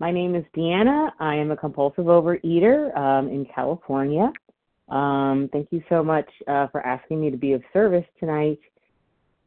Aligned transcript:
My 0.00 0.12
name 0.12 0.36
is 0.36 0.44
Deanna. 0.56 1.10
I 1.18 1.34
am 1.34 1.50
a 1.50 1.56
compulsive 1.56 2.04
overeater 2.04 2.96
um, 2.96 3.28
in 3.28 3.44
California. 3.52 4.32
Um, 4.88 5.48
thank 5.52 5.68
you 5.72 5.82
so 5.88 6.04
much 6.04 6.28
uh, 6.46 6.68
for 6.68 6.86
asking 6.86 7.20
me 7.20 7.32
to 7.32 7.36
be 7.36 7.52
of 7.52 7.62
service 7.72 8.04
tonight. 8.20 8.60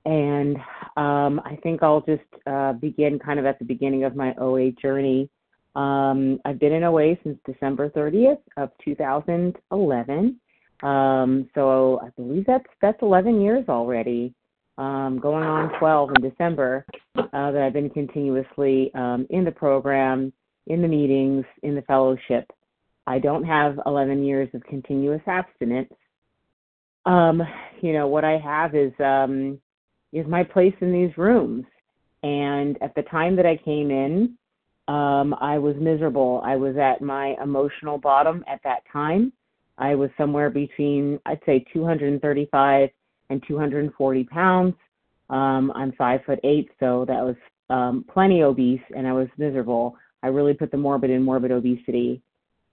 And 0.03 0.57
um, 0.97 1.39
I 1.45 1.57
think 1.63 1.81
I'll 1.83 2.01
just 2.01 2.21
uh, 2.47 2.73
begin 2.73 3.17
kind 3.17 3.39
of 3.39 3.45
at 3.45 3.59
the 3.59 3.65
beginning 3.65 4.03
of 4.03 4.17
my 4.17 4.35
OA 4.35 4.71
journey. 4.71 5.29
Um, 5.75 6.41
I've 6.43 6.59
been 6.59 6.73
in 6.73 6.83
OA 6.83 7.15
since 7.23 7.37
December 7.45 7.89
30th 7.89 8.39
of 8.57 8.71
2011. 8.83 10.39
Um, 10.83 11.49
so 11.55 12.01
I 12.03 12.09
believe 12.17 12.45
that's 12.45 12.65
that's 12.81 13.01
11 13.01 13.39
years 13.39 13.65
already, 13.69 14.33
um, 14.77 15.17
going 15.21 15.43
on 15.43 15.71
12 15.79 16.09
in 16.17 16.29
December 16.29 16.85
uh, 17.15 17.51
that 17.51 17.61
I've 17.61 17.73
been 17.73 17.89
continuously 17.89 18.91
um, 18.95 19.27
in 19.29 19.45
the 19.45 19.51
program, 19.51 20.33
in 20.67 20.81
the 20.81 20.87
meetings, 20.87 21.45
in 21.63 21.75
the 21.75 21.81
fellowship. 21.83 22.49
I 23.07 23.19
don't 23.19 23.43
have 23.43 23.79
11 23.85 24.23
years 24.23 24.49
of 24.53 24.63
continuous 24.63 25.21
abstinence. 25.27 25.93
Um, 27.05 27.41
you 27.81 27.93
know 27.93 28.07
what 28.07 28.23
I 28.23 28.37
have 28.37 28.75
is 28.75 28.93
um, 28.99 29.59
is 30.13 30.27
my 30.27 30.43
place 30.43 30.75
in 30.81 30.91
these 30.91 31.17
rooms. 31.17 31.65
And 32.23 32.77
at 32.81 32.93
the 32.95 33.01
time 33.03 33.35
that 33.37 33.45
I 33.45 33.57
came 33.57 33.89
in, 33.89 34.37
um, 34.87 35.33
I 35.39 35.57
was 35.57 35.75
miserable. 35.79 36.41
I 36.45 36.55
was 36.55 36.75
at 36.77 37.01
my 37.01 37.35
emotional 37.41 37.97
bottom 37.97 38.43
at 38.47 38.61
that 38.63 38.83
time. 38.91 39.33
I 39.77 39.95
was 39.95 40.09
somewhere 40.17 40.49
between, 40.49 41.19
I'd 41.25 41.39
say, 41.45 41.65
235 41.73 42.89
and 43.29 43.43
240 43.47 44.23
pounds. 44.25 44.75
Um, 45.29 45.71
I'm 45.73 45.93
five 45.93 46.19
foot 46.25 46.39
eight, 46.43 46.69
so 46.79 47.05
that 47.07 47.23
was 47.23 47.35
um, 47.69 48.05
plenty 48.11 48.43
obese, 48.43 48.81
and 48.95 49.07
I 49.07 49.13
was 49.13 49.27
miserable. 49.37 49.95
I 50.23 50.27
really 50.27 50.53
put 50.53 50.71
the 50.71 50.77
morbid 50.77 51.09
in 51.09 51.23
morbid 51.23 51.51
obesity, 51.51 52.21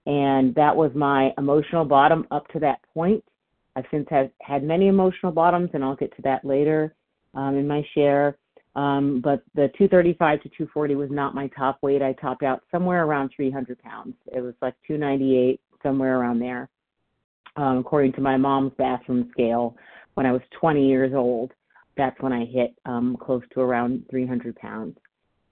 and 0.06 0.54
that 0.54 0.74
was 0.74 0.90
my 0.94 1.32
emotional 1.38 1.84
bottom 1.84 2.26
up 2.30 2.46
to 2.48 2.58
that 2.60 2.80
point. 2.94 3.24
I've 3.76 3.84
since 3.90 4.06
had 4.10 4.30
had 4.42 4.62
many 4.64 4.88
emotional 4.88 5.32
bottoms, 5.32 5.70
and 5.72 5.84
I'll 5.84 5.96
get 5.96 6.14
to 6.16 6.22
that 6.22 6.44
later 6.44 6.94
um, 7.34 7.56
in 7.56 7.66
my 7.66 7.82
share. 7.94 8.36
Um, 8.74 9.20
but 9.22 9.42
the 9.54 9.68
235 9.78 10.42
to 10.42 10.48
240 10.50 10.94
was 10.94 11.10
not 11.10 11.34
my 11.34 11.48
top 11.48 11.78
weight. 11.82 12.02
I 12.02 12.12
topped 12.14 12.42
out 12.42 12.62
somewhere 12.70 13.04
around 13.04 13.30
300 13.34 13.78
pounds. 13.80 14.14
It 14.32 14.40
was 14.40 14.54
like 14.62 14.74
298, 14.86 15.60
somewhere 15.82 16.18
around 16.18 16.38
there, 16.38 16.68
um, 17.56 17.78
according 17.78 18.12
to 18.14 18.20
my 18.20 18.36
mom's 18.36 18.72
bathroom 18.78 19.28
scale. 19.32 19.76
When 20.14 20.26
I 20.26 20.32
was 20.32 20.42
20 20.60 20.86
years 20.86 21.12
old, 21.14 21.52
that's 21.96 22.20
when 22.20 22.32
I 22.32 22.44
hit 22.44 22.74
um, 22.86 23.16
close 23.20 23.42
to 23.54 23.60
around 23.60 24.04
300 24.10 24.54
pounds. 24.56 24.96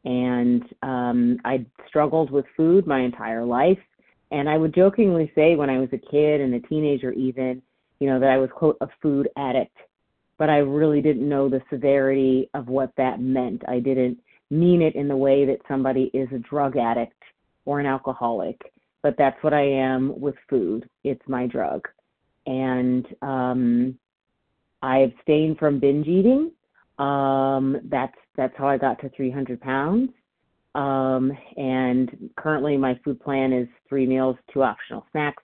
And 0.07 0.63
um, 0.83 1.39
I 1.45 1.67
struggled 1.87 2.31
with 2.31 2.47
food 2.57 2.87
my 2.87 3.01
entire 3.01 3.45
life. 3.45 3.79
And 4.31 4.49
I 4.49 4.57
would 4.57 4.75
jokingly 4.75 5.31
say 5.35 5.55
when 5.55 5.69
I 5.69 5.79
was 5.79 5.91
a 5.93 5.99
kid 5.99 6.41
and 6.41 6.55
a 6.55 6.61
teenager, 6.61 7.13
even, 7.13 7.61
you 8.01 8.09
know, 8.09 8.19
that 8.19 8.31
I 8.31 8.39
was, 8.39 8.49
quote, 8.55 8.79
a 8.81 8.89
food 9.03 9.29
addict 9.37 9.77
but 10.39 10.51
I 10.51 10.59
really 10.59 11.01
didn't 11.01 11.29
know 11.29 11.49
the 11.49 11.63
severity 11.71 12.51
of 12.55 12.69
what 12.69 12.93
that 12.97 13.21
meant. 13.21 13.63
I 13.69 13.81
didn't 13.81 14.19
mean 14.51 14.83
it 14.83 14.95
in 14.95 15.09
the 15.09 15.17
way 15.17 15.45
that 15.47 15.61
somebody 15.67 16.11
is 16.13 16.29
a 16.33 16.39
drug 16.39 16.77
addict 16.77 17.23
or 17.65 17.81
an 17.81 17.87
alcoholic, 17.87 18.61
but 19.03 19.17
that's 19.19 19.43
what 19.43 19.55
I 19.55 19.63
am 19.63 20.19
with 20.21 20.35
food. 20.49 20.89
It's 21.05 21.23
my 21.27 21.47
drug. 21.47 21.89
And 22.47 23.07
um, 23.23 23.99
I 24.83 24.99
abstain 24.99 25.57
from 25.59 25.81
binge 25.81 26.07
eating. 26.07 26.53
Um, 26.99 27.79
that's 27.85 28.17
that's 28.37 28.55
how 28.57 28.69
I 28.69 28.79
got 28.79 29.01
to 29.01 29.11
300 29.11 29.61
pounds. 29.61 30.11
Um, 30.75 31.33
and 31.57 32.31
currently, 32.37 32.77
my 32.77 32.99
food 33.05 33.21
plan 33.21 33.53
is 33.53 33.69
three 33.89 34.07
meals, 34.07 34.37
two 34.53 34.63
optional 34.63 35.07
snacks. 35.13 35.43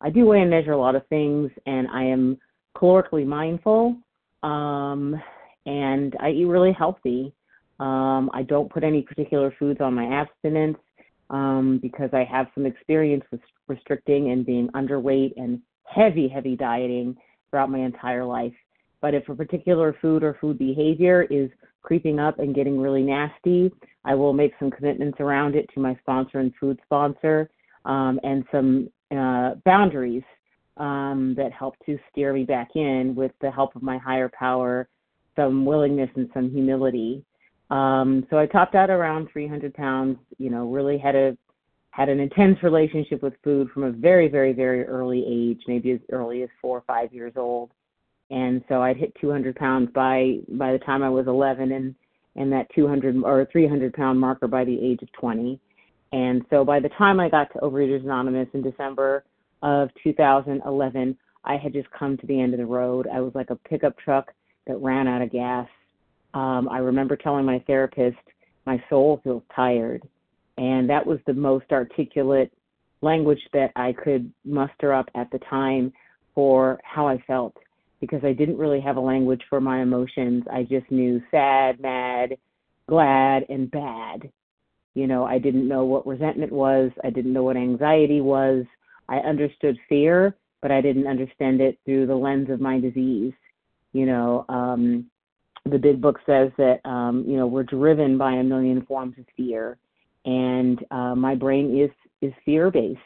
I 0.00 0.10
do 0.10 0.26
weigh 0.26 0.40
and 0.40 0.50
measure 0.50 0.72
a 0.72 0.78
lot 0.78 0.94
of 0.94 1.06
things, 1.08 1.50
and 1.66 1.88
I 1.88 2.04
am 2.04 2.38
calorically 2.76 3.26
mindful 3.26 3.96
um, 4.42 5.20
and 5.66 6.16
I 6.20 6.30
eat 6.30 6.44
really 6.44 6.72
healthy. 6.72 7.32
Um, 7.80 8.30
I 8.32 8.42
don't 8.42 8.70
put 8.70 8.84
any 8.84 9.02
particular 9.02 9.54
foods 9.58 9.80
on 9.80 9.94
my 9.94 10.04
abstinence 10.04 10.78
um, 11.30 11.78
because 11.80 12.10
I 12.12 12.24
have 12.24 12.46
some 12.54 12.66
experience 12.66 13.24
with 13.30 13.40
restricting 13.68 14.30
and 14.30 14.44
being 14.44 14.68
underweight 14.74 15.32
and 15.36 15.60
heavy, 15.84 16.28
heavy 16.28 16.56
dieting 16.56 17.16
throughout 17.50 17.70
my 17.70 17.78
entire 17.78 18.24
life. 18.24 18.52
But 19.02 19.14
if 19.14 19.28
a 19.28 19.34
particular 19.34 19.94
food 20.00 20.22
or 20.22 20.38
food 20.40 20.58
behavior 20.58 21.24
is 21.24 21.50
creeping 21.82 22.18
up 22.18 22.38
and 22.38 22.54
getting 22.54 22.80
really 22.80 23.02
nasty, 23.02 23.70
I 24.04 24.14
will 24.14 24.32
make 24.32 24.52
some 24.58 24.70
commitments 24.70 25.18
around 25.20 25.56
it 25.56 25.68
to 25.74 25.80
my 25.80 25.96
sponsor 26.00 26.38
and 26.38 26.52
food 26.58 26.78
sponsor 26.84 27.50
um, 27.84 28.18
and 28.22 28.44
some 28.50 28.88
uh, 29.10 29.56
boundaries 29.64 30.22
um, 30.76 31.34
that 31.36 31.52
help 31.52 31.74
to 31.84 31.98
steer 32.10 32.32
me 32.32 32.44
back 32.44 32.70
in 32.76 33.14
with 33.14 33.32
the 33.40 33.50
help 33.50 33.76
of 33.76 33.82
my 33.82 33.98
higher 33.98 34.30
power, 34.38 34.88
some 35.36 35.66
willingness 35.66 36.10
and 36.14 36.30
some 36.32 36.50
humility. 36.50 37.24
Um, 37.70 38.26
so 38.30 38.38
I 38.38 38.46
topped 38.46 38.74
out 38.74 38.88
around 38.88 39.28
300 39.32 39.74
pounds. 39.74 40.16
You 40.38 40.50
know, 40.50 40.70
really 40.70 40.96
had 40.96 41.16
a 41.16 41.36
had 41.90 42.08
an 42.08 42.20
intense 42.20 42.62
relationship 42.62 43.22
with 43.22 43.34
food 43.44 43.68
from 43.70 43.82
a 43.82 43.90
very, 43.90 44.26
very, 44.26 44.54
very 44.54 44.82
early 44.84 45.24
age, 45.28 45.60
maybe 45.68 45.90
as 45.90 46.00
early 46.10 46.42
as 46.42 46.48
four 46.60 46.78
or 46.78 46.84
five 46.86 47.12
years 47.12 47.34
old. 47.36 47.70
And 48.30 48.62
so 48.68 48.82
I'd 48.82 48.96
hit 48.96 49.14
200 49.20 49.56
pounds 49.56 49.90
by 49.94 50.38
by 50.48 50.72
the 50.72 50.78
time 50.78 51.02
I 51.02 51.10
was 51.10 51.26
11, 51.26 51.72
and 51.72 51.94
and 52.36 52.52
that 52.52 52.66
200 52.74 53.16
or 53.24 53.46
300 53.52 53.92
pound 53.92 54.18
marker 54.18 54.48
by 54.48 54.64
the 54.64 54.78
age 54.78 55.02
of 55.02 55.12
20. 55.12 55.60
And 56.12 56.42
so 56.50 56.64
by 56.64 56.80
the 56.80 56.88
time 56.90 57.20
I 57.20 57.28
got 57.28 57.52
to 57.52 57.58
Overeaters 57.60 58.04
Anonymous 58.04 58.48
in 58.54 58.62
December 58.62 59.24
of 59.62 59.88
2011, 60.02 61.16
I 61.44 61.56
had 61.56 61.72
just 61.72 61.90
come 61.90 62.16
to 62.18 62.26
the 62.26 62.40
end 62.40 62.54
of 62.54 62.58
the 62.58 62.66
road. 62.66 63.08
I 63.12 63.20
was 63.20 63.34
like 63.34 63.50
a 63.50 63.56
pickup 63.56 63.98
truck 63.98 64.32
that 64.66 64.76
ran 64.76 65.08
out 65.08 65.22
of 65.22 65.32
gas. 65.32 65.68
Um, 66.34 66.68
I 66.70 66.78
remember 66.78 67.16
telling 67.16 67.44
my 67.44 67.62
therapist, 67.66 68.18
my 68.66 68.82
soul 68.88 69.20
feels 69.24 69.42
tired. 69.54 70.02
And 70.58 70.88
that 70.88 71.06
was 71.06 71.18
the 71.26 71.34
most 71.34 71.66
articulate 71.72 72.52
language 73.00 73.40
that 73.52 73.72
I 73.74 73.92
could 73.92 74.32
muster 74.44 74.92
up 74.92 75.08
at 75.14 75.30
the 75.30 75.40
time 75.50 75.92
for 76.34 76.80
how 76.84 77.08
I 77.08 77.18
felt 77.26 77.56
because 78.02 78.24
I 78.24 78.32
didn't 78.32 78.58
really 78.58 78.80
have 78.80 78.96
a 78.96 79.00
language 79.00 79.42
for 79.48 79.60
my 79.60 79.80
emotions. 79.80 80.42
I 80.52 80.64
just 80.64 80.90
knew 80.90 81.22
sad, 81.30 81.80
mad, 81.80 82.36
glad, 82.88 83.44
and 83.48 83.70
bad. 83.70 84.28
You 84.94 85.06
know, 85.06 85.24
I 85.24 85.38
didn't 85.38 85.68
know 85.68 85.84
what 85.84 86.04
resentment 86.04 86.50
was. 86.50 86.90
I 87.04 87.10
didn't 87.10 87.32
know 87.32 87.44
what 87.44 87.56
anxiety 87.56 88.20
was. 88.20 88.64
I 89.08 89.18
understood 89.18 89.78
fear, 89.88 90.36
but 90.60 90.72
I 90.72 90.80
didn't 90.80 91.06
understand 91.06 91.60
it 91.60 91.78
through 91.84 92.08
the 92.08 92.14
lens 92.16 92.50
of 92.50 92.60
my 92.60 92.80
disease. 92.80 93.34
You 93.92 94.06
know, 94.06 94.46
um, 94.48 95.06
the 95.64 95.78
big 95.78 96.00
book 96.00 96.18
says 96.26 96.50
that 96.58 96.84
um, 96.84 97.24
you 97.24 97.36
know 97.36 97.46
we're 97.46 97.62
driven 97.62 98.18
by 98.18 98.32
a 98.32 98.42
million 98.42 98.84
forms 98.84 99.14
of 99.16 99.26
fear, 99.36 99.78
and 100.24 100.84
uh, 100.90 101.14
my 101.14 101.36
brain 101.36 101.78
is 101.80 101.90
is 102.20 102.34
fear 102.44 102.68
based. 102.68 102.98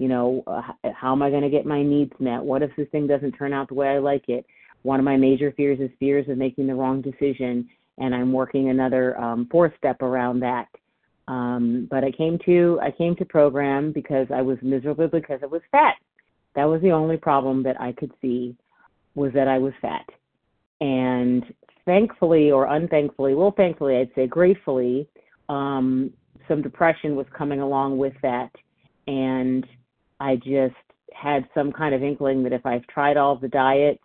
You 0.00 0.08
know, 0.08 0.42
uh, 0.46 0.62
how 0.94 1.12
am 1.12 1.22
I 1.22 1.30
going 1.30 1.42
to 1.42 1.50
get 1.50 1.66
my 1.66 1.82
needs 1.82 2.12
met? 2.18 2.42
What 2.42 2.62
if 2.62 2.70
this 2.76 2.88
thing 2.90 3.06
doesn't 3.06 3.32
turn 3.32 3.52
out 3.52 3.68
the 3.68 3.74
way 3.74 3.88
I 3.88 3.98
like 3.98 4.28
it? 4.28 4.46
One 4.82 4.98
of 4.98 5.04
my 5.04 5.16
major 5.16 5.52
fears 5.52 5.78
is 5.78 5.90
fears 6.00 6.28
of 6.28 6.38
making 6.38 6.66
the 6.66 6.74
wrong 6.74 7.02
decision, 7.02 7.68
and 7.98 8.14
I'm 8.14 8.32
working 8.32 8.70
another 8.70 9.20
um, 9.20 9.46
fourth 9.50 9.72
step 9.78 10.02
around 10.02 10.40
that 10.40 10.68
um, 11.30 11.86
but 11.88 12.02
I 12.02 12.10
came 12.10 12.40
to 12.44 12.80
I 12.82 12.90
came 12.90 13.14
to 13.16 13.24
program 13.24 13.92
because 13.92 14.26
I 14.34 14.42
was 14.42 14.58
miserable 14.62 15.06
because 15.06 15.38
I 15.44 15.46
was 15.46 15.62
fat. 15.70 15.94
That 16.56 16.64
was 16.64 16.82
the 16.82 16.90
only 16.90 17.16
problem 17.16 17.62
that 17.62 17.80
I 17.80 17.92
could 17.92 18.10
see 18.20 18.56
was 19.14 19.32
that 19.34 19.46
I 19.46 19.56
was 19.58 19.72
fat. 19.80 20.04
And 20.80 21.44
thankfully 21.84 22.50
or 22.50 22.66
unthankfully, 22.66 23.34
well 23.34 23.54
thankfully 23.56 23.96
I'd 23.98 24.10
say 24.16 24.26
gratefully, 24.26 25.08
um, 25.48 26.12
some 26.48 26.62
depression 26.62 27.14
was 27.14 27.26
coming 27.36 27.60
along 27.60 27.98
with 27.98 28.14
that 28.22 28.50
and 29.06 29.64
I 30.20 30.36
just 30.36 30.74
had 31.12 31.48
some 31.54 31.72
kind 31.72 31.94
of 31.94 32.02
inkling 32.02 32.42
that 32.44 32.52
if 32.52 32.64
I've 32.64 32.86
tried 32.86 33.16
all 33.16 33.36
the 33.36 33.48
diets 33.48 34.02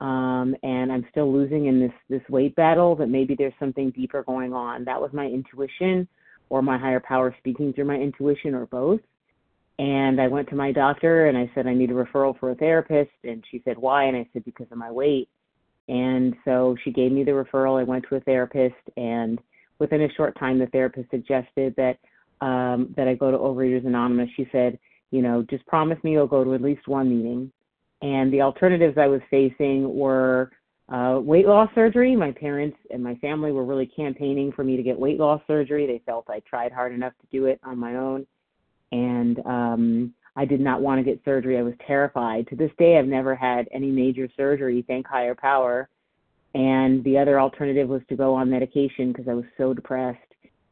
um, 0.00 0.56
and 0.62 0.90
I'm 0.90 1.06
still 1.10 1.32
losing 1.32 1.66
in 1.66 1.80
this 1.80 1.92
this 2.08 2.28
weight 2.28 2.56
battle, 2.56 2.96
that 2.96 3.08
maybe 3.08 3.34
there's 3.36 3.52
something 3.60 3.90
deeper 3.90 4.22
going 4.22 4.52
on. 4.52 4.84
That 4.84 5.00
was 5.00 5.10
my 5.12 5.26
intuition 5.26 6.08
or 6.48 6.62
my 6.62 6.78
higher 6.78 7.00
power 7.00 7.34
speaking 7.38 7.72
through 7.72 7.84
my 7.84 7.96
intuition 7.96 8.54
or 8.54 8.66
both. 8.66 9.00
And 9.78 10.20
I 10.20 10.28
went 10.28 10.48
to 10.50 10.54
my 10.54 10.70
doctor 10.70 11.26
and 11.26 11.36
I 11.36 11.50
said, 11.54 11.66
I 11.66 11.74
need 11.74 11.90
a 11.90 11.94
referral 11.94 12.38
for 12.38 12.50
a 12.50 12.54
therapist. 12.54 13.10
And 13.24 13.42
she 13.50 13.62
said, 13.64 13.78
Why? 13.78 14.04
And 14.04 14.16
I 14.16 14.28
said, 14.32 14.44
Because 14.44 14.66
of 14.70 14.78
my 14.78 14.90
weight. 14.90 15.28
And 15.88 16.34
so 16.44 16.76
she 16.84 16.92
gave 16.92 17.10
me 17.10 17.24
the 17.24 17.32
referral. 17.32 17.80
I 17.80 17.84
went 17.84 18.04
to 18.08 18.16
a 18.16 18.20
therapist, 18.20 18.76
and 18.96 19.40
within 19.78 20.02
a 20.02 20.12
short 20.14 20.38
time, 20.38 20.58
the 20.58 20.66
therapist 20.66 21.10
suggested 21.10 21.74
that 21.76 21.98
um, 22.40 22.94
that 22.96 23.08
I 23.08 23.14
go 23.14 23.30
to 23.30 23.36
Overeaters 23.36 23.86
Anonymous. 23.86 24.28
She 24.36 24.48
said, 24.52 24.78
you 25.12 25.22
know, 25.22 25.44
just 25.48 25.64
promise 25.66 26.02
me 26.02 26.12
you'll 26.12 26.26
go 26.26 26.42
to 26.42 26.54
at 26.54 26.62
least 26.62 26.88
one 26.88 27.08
meeting. 27.08 27.52
And 28.00 28.32
the 28.32 28.42
alternatives 28.42 28.98
I 28.98 29.06
was 29.06 29.20
facing 29.30 29.94
were 29.94 30.50
uh, 30.88 31.20
weight 31.22 31.46
loss 31.46 31.68
surgery. 31.74 32.16
My 32.16 32.32
parents 32.32 32.76
and 32.90 33.04
my 33.04 33.14
family 33.16 33.52
were 33.52 33.64
really 33.64 33.86
campaigning 33.86 34.50
for 34.50 34.64
me 34.64 34.76
to 34.76 34.82
get 34.82 34.98
weight 34.98 35.20
loss 35.20 35.40
surgery. 35.46 35.86
They 35.86 36.02
felt 36.04 36.26
I 36.28 36.40
tried 36.40 36.72
hard 36.72 36.92
enough 36.92 37.12
to 37.20 37.26
do 37.30 37.46
it 37.46 37.60
on 37.62 37.78
my 37.78 37.94
own, 37.94 38.26
and 38.90 39.38
um, 39.46 40.14
I 40.34 40.44
did 40.44 40.60
not 40.60 40.80
want 40.80 40.98
to 40.98 41.04
get 41.04 41.22
surgery. 41.24 41.58
I 41.58 41.62
was 41.62 41.74
terrified. 41.86 42.48
To 42.48 42.56
this 42.56 42.72
day, 42.78 42.98
I've 42.98 43.06
never 43.06 43.36
had 43.36 43.68
any 43.70 43.90
major 43.90 44.28
surgery, 44.36 44.84
thank 44.88 45.06
higher 45.06 45.34
power. 45.34 45.88
And 46.54 47.02
the 47.04 47.16
other 47.16 47.40
alternative 47.40 47.88
was 47.88 48.02
to 48.08 48.16
go 48.16 48.34
on 48.34 48.50
medication 48.50 49.12
because 49.12 49.28
I 49.28 49.34
was 49.34 49.44
so 49.56 49.72
depressed. 49.72 50.18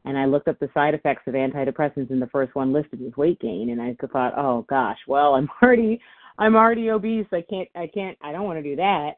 And 0.05 0.17
I 0.17 0.25
looked 0.25 0.47
up 0.47 0.59
the 0.59 0.69
side 0.73 0.93
effects 0.93 1.23
of 1.27 1.35
antidepressants, 1.35 2.09
and 2.09 2.21
the 2.21 2.29
first 2.31 2.55
one 2.55 2.73
listed 2.73 2.99
was 2.99 3.15
weight 3.17 3.39
gain. 3.39 3.69
And 3.69 3.81
I 3.81 3.95
thought, 4.11 4.33
oh 4.37 4.65
gosh, 4.69 4.97
well, 5.07 5.35
I'm 5.35 5.49
already, 5.61 5.99
I'm 6.37 6.55
already 6.55 6.89
obese. 6.89 7.27
I 7.31 7.43
can't, 7.47 7.69
I 7.75 7.87
can't, 7.87 8.17
I 8.21 8.31
don't 8.31 8.45
want 8.45 8.59
to 8.59 8.63
do 8.63 8.75
that. 8.77 9.11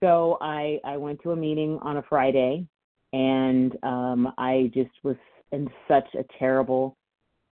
So 0.00 0.38
I, 0.40 0.78
I 0.84 0.96
went 0.96 1.22
to 1.22 1.30
a 1.30 1.36
meeting 1.36 1.78
on 1.82 1.96
a 1.96 2.02
Friday, 2.08 2.66
and 3.12 3.76
um, 3.82 4.32
I 4.38 4.70
just 4.74 4.90
was 5.02 5.16
in 5.52 5.68
such 5.86 6.08
a 6.18 6.24
terrible 6.38 6.96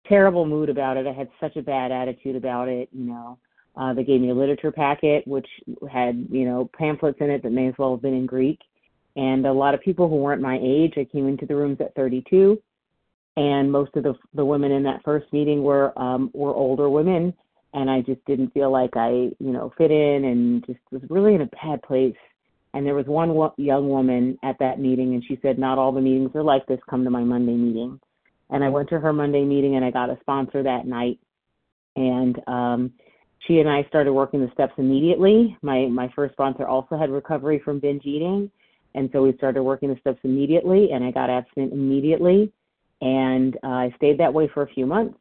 terrible 0.09 0.47
mood 0.47 0.71
about 0.71 0.97
it. 0.97 1.07
I 1.07 1.13
had 1.13 1.29
such 1.39 1.57
a 1.57 1.63
bad 1.63 1.93
attitude 1.93 2.37
about 2.37 2.69
it. 2.69 2.89
You 2.93 3.05
know, 3.05 3.39
uh, 3.77 3.93
they 3.93 4.05
gave 4.05 4.21
me 4.21 4.31
a 4.31 4.35
literature 4.35 4.73
packet 4.73 5.27
which 5.27 5.47
had 5.91 6.27
you 6.31 6.45
know 6.45 6.71
pamphlets 6.77 7.19
in 7.21 7.31
it 7.31 7.43
that 7.43 7.53
may 7.53 7.69
as 7.69 7.75
well 7.79 7.93
have 7.93 8.03
been 8.03 8.15
in 8.15 8.27
Greek, 8.27 8.59
and 9.17 9.47
a 9.47 9.53
lot 9.53 9.75
of 9.75 9.81
people 9.81 10.09
who 10.09 10.17
weren't 10.17 10.43
my 10.43 10.59
age. 10.63 10.95
I 10.97 11.05
came 11.05 11.29
into 11.29 11.47
the 11.47 11.57
rooms 11.57 11.81
at 11.81 11.95
32, 11.95 12.61
and 13.37 13.71
most 13.71 13.95
of 13.97 14.03
the 14.03 14.15
the 14.35 14.45
women 14.45 14.73
in 14.73 14.83
that 14.85 15.03
first 15.05 15.33
meeting 15.33 15.63
were 15.63 15.99
um, 15.99 16.31
were 16.35 16.55
older 16.55 16.89
women, 16.89 17.35
and 17.75 17.91
I 17.91 18.01
just 18.01 18.25
didn't 18.27 18.53
feel 18.55 18.71
like 18.71 18.97
I 18.97 19.11
you 19.11 19.53
know 19.53 19.73
fit 19.77 19.91
in, 19.91 20.25
and 20.25 20.67
just 20.67 20.81
was 20.91 21.03
really 21.11 21.35
in 21.35 21.43
a 21.43 21.47
bad 21.47 21.83
place. 21.83 22.17
And 22.75 22.87
there 22.87 22.95
was 22.95 23.07
one 23.07 23.35
young 23.57 23.89
woman 23.89 24.39
at 24.45 24.59
that 24.61 24.79
meeting, 24.79 25.15
and 25.15 25.25
she 25.25 25.39
said, 25.43 25.59
"Not 25.59 25.79
all 25.79 25.93
the 25.93 26.01
meetings 26.01 26.35
are 26.35 26.43
like 26.43 26.67
this. 26.67 26.81
Come 26.89 27.05
to 27.05 27.11
my 27.11 27.25
Monday 27.25 27.55
meeting." 27.55 27.99
and 28.51 28.65
I 28.65 28.69
went 28.69 28.89
to 28.91 29.01
her 29.01 29.13
Monday 29.13 29.45
meeting 29.45 29.77
and 29.77 29.85
I 29.85 29.91
got 29.91 30.11
a 30.11 30.19
sponsor 30.21 30.63
that 30.63 30.87
night. 30.87 31.19
And 31.97 32.41
um, 32.47 32.93
she 33.41 33.61
and 33.61 33.69
I 33.69 33.85
started 33.85 34.13
working 34.13 34.41
the 34.41 34.51
steps 34.53 34.75
immediately. 34.79 35.57
My 35.63 35.87
my 35.87 36.11
first 36.15 36.35
sponsor 36.35 36.67
also 36.67 36.97
had 36.97 37.11
recovery 37.11 37.61
from 37.65 37.81
binge 37.81 38.05
eating, 38.05 38.51
and 38.95 39.09
so 39.13 39.23
we 39.23 39.37
started 39.37 39.63
working 39.63 39.89
the 39.89 40.01
steps 40.01 40.21
immediately. 40.25 40.93
And 40.93 41.05
I 41.05 41.11
got 41.11 41.31
abstinent 41.31 41.73
immediately, 41.73 42.53
and 43.01 43.57
uh, 43.63 43.69
I 43.69 43.95
stayed 43.97 44.19
that 44.19 44.33
way 44.33 44.49
for 44.53 44.63
a 44.63 44.69
few 44.69 44.87
months. 44.87 45.19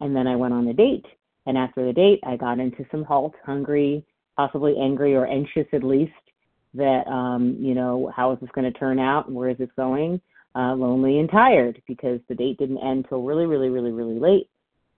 And 0.00 0.14
then 0.14 0.26
I 0.26 0.36
went 0.36 0.54
on 0.54 0.68
a 0.68 0.74
date. 0.74 1.06
And 1.46 1.56
after 1.56 1.86
the 1.86 1.92
date, 1.92 2.20
I 2.24 2.36
got 2.36 2.58
into 2.58 2.84
some 2.90 3.04
halt, 3.04 3.34
hungry, 3.44 4.04
possibly 4.36 4.76
angry 4.80 5.14
or 5.14 5.26
anxious 5.26 5.66
at 5.72 5.84
least. 5.84 6.12
That 6.74 7.06
um, 7.06 7.56
you 7.60 7.74
know, 7.74 8.12
how 8.14 8.32
is 8.32 8.40
this 8.40 8.50
going 8.52 8.70
to 8.70 8.76
turn 8.76 8.98
out? 8.98 9.30
Where 9.30 9.48
is 9.48 9.58
this 9.58 9.70
going? 9.76 10.20
uh, 10.54 10.74
lonely 10.74 11.18
and 11.18 11.30
tired 11.30 11.82
because 11.86 12.20
the 12.28 12.34
date 12.34 12.58
didn't 12.58 12.78
end 12.78 13.06
till 13.08 13.22
really, 13.22 13.46
really, 13.46 13.68
really, 13.68 13.92
really 13.92 14.18
late. 14.18 14.48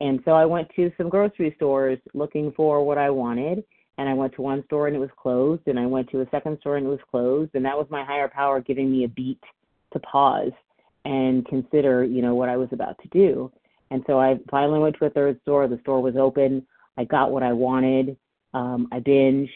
And 0.01 0.21
so 0.25 0.33
I 0.33 0.45
went 0.45 0.69
to 0.77 0.93
some 0.99 1.09
grocery 1.09 1.55
stores 1.57 1.99
looking 2.12 2.53
for 2.53 2.85
what 2.85 2.99
I 2.99 3.09
wanted. 3.11 3.65
And 3.99 4.09
I 4.09 4.15
went 4.15 4.35
to 4.35 4.43
one 4.43 4.63
store 4.65 4.87
and 4.87 4.97
it 4.97 5.01
was 5.01 5.11
closed. 5.17 5.63
And 5.67 5.79
I 5.79 5.87
went 5.87 6.11
to 6.11 6.21
a 6.21 6.29
second 6.31 6.59
store 6.61 6.77
and 6.77 6.87
it 6.87 6.91
was 6.91 7.01
closed. 7.11 7.51
And 7.55 7.65
that 7.65 7.77
was 7.77 7.87
my 7.91 8.05
higher 8.05 8.29
power 8.29 8.61
giving 8.61 8.91
me 8.91 9.05
a 9.05 9.09
beat 9.09 9.43
to 9.93 10.01
pause 10.01 10.53
and 11.05 11.47
consider, 11.47 12.05
you 12.05 12.21
know, 12.21 12.35
what 12.35 12.49
I 12.49 12.57
was 12.57 12.69
about 12.73 12.99
to 13.03 13.09
do. 13.09 13.51
And 13.91 14.03
so 14.07 14.19
I 14.19 14.39
finally 14.51 14.81
went 14.81 14.97
to 14.99 15.07
a 15.07 15.11
third 15.11 15.41
store. 15.43 15.69
The 15.69 15.81
store 15.81 16.03
was 16.03 16.17
open. 16.17 16.67
I 16.99 17.05
got 17.05 17.31
what 17.31 17.43
I 17.43 17.53
wanted. 17.53 18.17
Um, 18.55 18.89
I 18.93 19.01
binged 19.01 19.51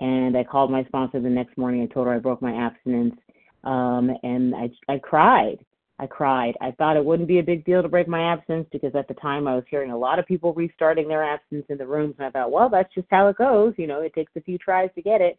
and 0.00 0.36
I 0.36 0.44
called 0.44 0.70
my 0.70 0.84
sponsor 0.84 1.20
the 1.20 1.28
next 1.28 1.56
morning. 1.56 1.82
I 1.82 1.86
told 1.86 2.06
her 2.06 2.14
I 2.14 2.18
broke 2.18 2.42
my 2.42 2.52
abstinence 2.52 3.16
um, 3.64 4.10
and 4.22 4.54
I, 4.54 4.70
I 4.88 4.98
cried. 4.98 5.58
I 6.00 6.06
cried. 6.06 6.56
I 6.60 6.70
thought 6.72 6.96
it 6.96 7.04
wouldn't 7.04 7.28
be 7.28 7.40
a 7.40 7.42
big 7.42 7.64
deal 7.64 7.82
to 7.82 7.88
break 7.88 8.06
my 8.06 8.32
absence 8.32 8.66
because 8.70 8.94
at 8.94 9.08
the 9.08 9.14
time 9.14 9.48
I 9.48 9.56
was 9.56 9.64
hearing 9.68 9.90
a 9.90 9.98
lot 9.98 10.18
of 10.18 10.26
people 10.26 10.54
restarting 10.54 11.08
their 11.08 11.24
absence 11.24 11.64
in 11.68 11.78
the 11.78 11.86
rooms, 11.86 12.14
and 12.18 12.26
I 12.26 12.30
thought, 12.30 12.52
well, 12.52 12.68
that's 12.68 12.92
just 12.94 13.08
how 13.10 13.26
it 13.28 13.36
goes. 13.36 13.74
You 13.76 13.88
know, 13.88 14.00
it 14.02 14.14
takes 14.14 14.32
a 14.36 14.40
few 14.40 14.58
tries 14.58 14.90
to 14.94 15.02
get 15.02 15.20
it. 15.20 15.38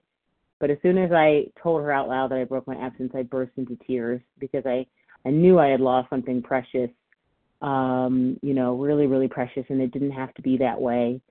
But 0.60 0.70
as 0.70 0.78
soon 0.82 0.98
as 0.98 1.12
I 1.14 1.46
told 1.62 1.82
her 1.82 1.92
out 1.92 2.10
loud 2.10 2.32
that 2.32 2.40
I 2.40 2.44
broke 2.44 2.68
my 2.68 2.76
absence, 2.76 3.14
I 3.16 3.24
burst 3.24 3.54
into 3.56 3.78
tears 3.88 4.22
because 4.40 4.66
I 4.66 4.86
I 5.26 5.30
knew 5.30 5.60
I 5.60 5.68
had 5.68 5.82
lost 5.82 6.10
something 6.10 6.42
precious, 6.42 6.90
um, 7.62 8.38
you 8.42 8.54
know, 8.54 8.76
really 8.76 9.08
really 9.08 9.30
precious, 9.30 9.64
and 9.70 9.82
it 9.82 9.92
didn't 9.92 10.12
have 10.12 10.34
to 10.34 10.42
be 10.42 10.58
that 10.58 10.80
way. 10.80 11.22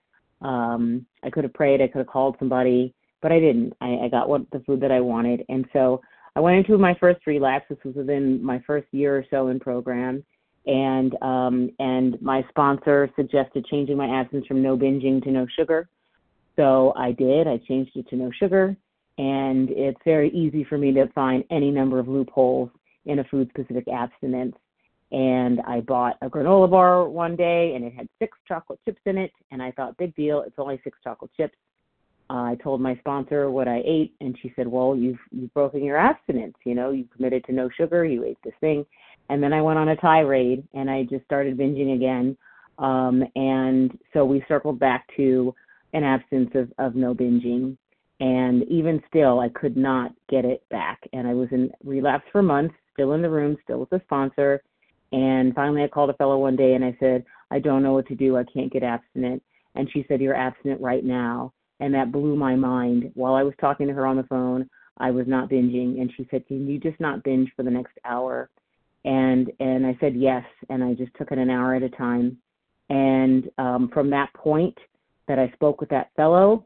Um, 0.40 1.04
I 1.22 1.30
could 1.30 1.44
have 1.44 1.52
prayed, 1.52 1.82
I 1.82 1.88
could 1.88 1.98
have 1.98 2.06
called 2.06 2.36
somebody, 2.38 2.94
but 3.20 3.32
I 3.32 3.40
didn't. 3.40 3.74
I, 3.82 4.04
I 4.04 4.08
got 4.08 4.28
what 4.30 4.50
the 4.52 4.60
food 4.60 4.80
that 4.80 4.92
I 4.92 5.00
wanted, 5.00 5.44
and 5.50 5.66
so 5.74 6.00
I 6.36 6.40
went 6.40 6.56
into 6.56 6.78
my 6.78 6.94
first 7.00 7.26
relapse. 7.26 7.66
This 7.68 7.78
was 7.84 7.94
within 7.94 8.42
my 8.42 8.62
first 8.66 8.86
year 8.92 9.16
or 9.18 9.24
so 9.30 9.48
in 9.48 9.58
program, 9.58 10.24
and 10.66 11.14
um, 11.22 11.70
and 11.78 12.20
my 12.22 12.44
sponsor 12.48 13.10
suggested 13.16 13.66
changing 13.66 13.96
my 13.96 14.20
absence 14.20 14.46
from 14.46 14.62
no 14.62 14.76
binging 14.76 15.22
to 15.24 15.30
no 15.30 15.46
sugar. 15.56 15.88
So 16.56 16.92
I 16.96 17.12
did. 17.12 17.46
I 17.46 17.58
changed 17.68 17.92
it 17.96 18.08
to 18.08 18.16
no 18.16 18.30
sugar, 18.38 18.76
and 19.18 19.70
it's 19.70 20.00
very 20.04 20.30
easy 20.30 20.64
for 20.64 20.76
me 20.76 20.92
to 20.92 21.06
find 21.14 21.44
any 21.50 21.70
number 21.70 21.98
of 21.98 22.08
loopholes 22.08 22.70
in 23.06 23.20
a 23.20 23.24
food-specific 23.24 23.86
abstinence. 23.88 24.56
And 25.10 25.60
I 25.66 25.80
bought 25.80 26.16
a 26.20 26.28
granola 26.28 26.70
bar 26.70 27.08
one 27.08 27.34
day, 27.34 27.72
and 27.74 27.84
it 27.84 27.94
had 27.94 28.08
six 28.18 28.36
chocolate 28.46 28.80
chips 28.84 29.00
in 29.06 29.16
it, 29.16 29.32
and 29.50 29.62
I 29.62 29.70
thought, 29.70 29.96
big 29.96 30.14
deal, 30.14 30.42
it's 30.42 30.58
only 30.58 30.80
six 30.84 30.98
chocolate 31.02 31.30
chips. 31.34 31.56
I 32.30 32.56
told 32.62 32.80
my 32.80 32.94
sponsor 32.96 33.50
what 33.50 33.68
I 33.68 33.82
ate, 33.86 34.14
and 34.20 34.36
she 34.42 34.52
said, 34.54 34.68
"Well, 34.68 34.94
you've 34.94 35.18
you've 35.30 35.52
broken 35.54 35.82
your 35.82 35.96
abstinence. 35.96 36.56
You 36.64 36.74
know, 36.74 36.90
you 36.90 37.04
committed 37.14 37.44
to 37.44 37.52
no 37.52 37.68
sugar. 37.70 38.04
You 38.04 38.24
ate 38.24 38.38
this 38.44 38.54
thing." 38.60 38.84
And 39.30 39.42
then 39.42 39.52
I 39.52 39.62
went 39.62 39.78
on 39.78 39.88
a 39.88 39.96
tirade, 39.96 40.66
and 40.74 40.90
I 40.90 41.04
just 41.04 41.24
started 41.24 41.56
binging 41.56 41.94
again. 41.94 42.36
Um, 42.78 43.24
and 43.34 43.98
so 44.12 44.24
we 44.24 44.44
circled 44.48 44.78
back 44.78 45.06
to 45.16 45.54
an 45.94 46.04
absence 46.04 46.50
of 46.54 46.72
of 46.78 46.94
no 46.94 47.14
binging, 47.14 47.76
and 48.20 48.62
even 48.64 49.02
still, 49.08 49.40
I 49.40 49.48
could 49.48 49.76
not 49.76 50.12
get 50.28 50.44
it 50.44 50.62
back. 50.68 51.00
And 51.12 51.26
I 51.26 51.34
was 51.34 51.48
in 51.50 51.70
relapse 51.82 52.26
for 52.30 52.42
months, 52.42 52.74
still 52.92 53.12
in 53.12 53.22
the 53.22 53.30
room, 53.30 53.56
still 53.64 53.80
with 53.80 53.90
the 53.90 54.00
sponsor. 54.04 54.62
And 55.12 55.54
finally, 55.54 55.82
I 55.82 55.88
called 55.88 56.10
a 56.10 56.14
fellow 56.14 56.38
one 56.38 56.56
day, 56.56 56.74
and 56.74 56.84
I 56.84 56.94
said, 57.00 57.24
"I 57.50 57.58
don't 57.58 57.82
know 57.82 57.94
what 57.94 58.06
to 58.08 58.14
do. 58.14 58.36
I 58.36 58.44
can't 58.44 58.72
get 58.72 58.82
abstinent." 58.82 59.42
And 59.74 59.90
she 59.90 60.04
said, 60.08 60.20
"You're 60.20 60.34
abstinent 60.34 60.80
right 60.82 61.04
now." 61.04 61.52
And 61.80 61.94
that 61.94 62.12
blew 62.12 62.36
my 62.36 62.56
mind. 62.56 63.10
While 63.14 63.34
I 63.34 63.42
was 63.42 63.54
talking 63.60 63.86
to 63.86 63.94
her 63.94 64.06
on 64.06 64.16
the 64.16 64.24
phone, 64.24 64.68
I 64.98 65.10
was 65.10 65.26
not 65.26 65.50
binging, 65.50 66.00
and 66.00 66.12
she 66.16 66.26
said, 66.30 66.46
"Can 66.46 66.66
you 66.66 66.78
just 66.78 66.98
not 67.00 67.22
binge 67.22 67.50
for 67.56 67.62
the 67.62 67.70
next 67.70 67.98
hour?" 68.04 68.50
And 69.04 69.50
and 69.60 69.86
I 69.86 69.96
said 70.00 70.16
yes, 70.16 70.44
and 70.68 70.82
I 70.82 70.94
just 70.94 71.14
took 71.14 71.30
it 71.30 71.38
an 71.38 71.50
hour 71.50 71.74
at 71.74 71.82
a 71.82 71.88
time. 71.88 72.38
And 72.90 73.50
um, 73.58 73.90
from 73.92 74.10
that 74.10 74.32
point 74.34 74.76
that 75.28 75.38
I 75.38 75.50
spoke 75.52 75.80
with 75.80 75.90
that 75.90 76.10
fellow, 76.16 76.64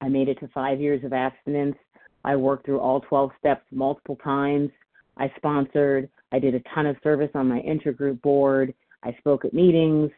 I 0.00 0.08
made 0.08 0.28
it 0.28 0.38
to 0.40 0.48
five 0.48 0.80
years 0.80 1.02
of 1.04 1.12
abstinence. 1.12 1.76
I 2.24 2.36
worked 2.36 2.66
through 2.66 2.80
all 2.80 3.00
12 3.00 3.30
steps 3.38 3.64
multiple 3.70 4.16
times. 4.16 4.70
I 5.16 5.32
sponsored. 5.36 6.10
I 6.32 6.38
did 6.38 6.54
a 6.54 6.60
ton 6.74 6.86
of 6.86 6.96
service 7.02 7.30
on 7.34 7.48
my 7.48 7.60
intergroup 7.60 8.20
board. 8.20 8.74
I 9.02 9.14
spoke 9.18 9.44
at 9.44 9.54
meetings, 9.54 10.10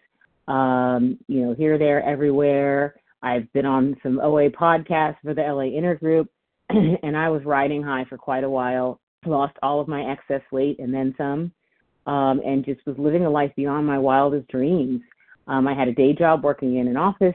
um, 0.48 1.18
you 1.28 1.42
know, 1.42 1.54
here, 1.54 1.78
there, 1.78 2.02
everywhere. 2.02 2.96
I've 3.22 3.52
been 3.52 3.66
on 3.66 3.96
some 4.02 4.20
OA 4.20 4.50
podcasts 4.50 5.16
for 5.22 5.34
the 5.34 5.42
LA 5.42 5.64
Intergroup, 5.64 6.28
and 7.02 7.16
I 7.16 7.28
was 7.28 7.44
riding 7.44 7.82
high 7.82 8.04
for 8.08 8.16
quite 8.16 8.44
a 8.44 8.50
while. 8.50 9.00
Lost 9.26 9.56
all 9.62 9.80
of 9.80 9.88
my 9.88 10.02
excess 10.10 10.42
weight 10.52 10.78
and 10.78 10.94
then 10.94 11.14
some, 11.18 11.52
um, 12.06 12.40
and 12.44 12.64
just 12.64 12.84
was 12.86 12.96
living 12.98 13.26
a 13.26 13.30
life 13.30 13.50
beyond 13.56 13.86
my 13.86 13.98
wildest 13.98 14.48
dreams. 14.48 15.00
Um, 15.48 15.66
I 15.66 15.74
had 15.74 15.88
a 15.88 15.94
day 15.94 16.12
job 16.12 16.44
working 16.44 16.76
in 16.76 16.86
an 16.86 16.96
office, 16.96 17.34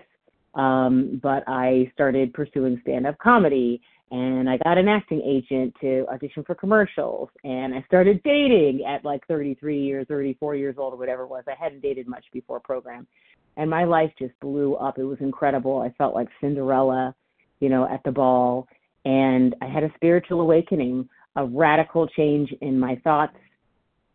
um, 0.55 1.19
but 1.21 1.43
I 1.47 1.91
started 1.93 2.33
pursuing 2.33 2.79
stand-up 2.83 3.17
comedy, 3.17 3.81
and 4.11 4.47
I 4.47 4.57
got 4.57 4.77
an 4.77 4.87
acting 4.87 5.21
agent 5.25 5.73
to 5.81 6.05
audition 6.09 6.43
for 6.43 6.53
commercials, 6.53 7.29
and 7.43 7.73
I 7.73 7.83
started 7.87 8.21
dating 8.23 8.85
at 8.87 9.03
like 9.03 9.25
33 9.27 9.91
or 9.91 10.05
34 10.05 10.55
years 10.55 10.75
old 10.77 10.93
or 10.93 10.97
whatever 10.97 11.23
it 11.23 11.29
was. 11.29 11.43
I 11.47 11.61
hadn't 11.61 11.81
dated 11.81 12.07
much 12.07 12.23
before 12.31 12.59
program, 12.59 13.07
and 13.57 13.69
my 13.69 13.83
life 13.83 14.11
just 14.17 14.37
blew 14.39 14.75
up. 14.75 14.97
It 14.97 15.03
was 15.03 15.19
incredible. 15.19 15.81
I 15.81 15.93
felt 15.97 16.15
like 16.15 16.27
Cinderella, 16.41 17.15
you 17.59 17.69
know, 17.69 17.87
at 17.87 18.03
the 18.03 18.11
ball, 18.11 18.67
and 19.05 19.55
I 19.61 19.67
had 19.67 19.83
a 19.83 19.91
spiritual 19.95 20.41
awakening, 20.41 21.07
a 21.35 21.45
radical 21.45 22.07
change 22.07 22.53
in 22.61 22.79
my 22.79 22.95
thoughts, 23.03 23.35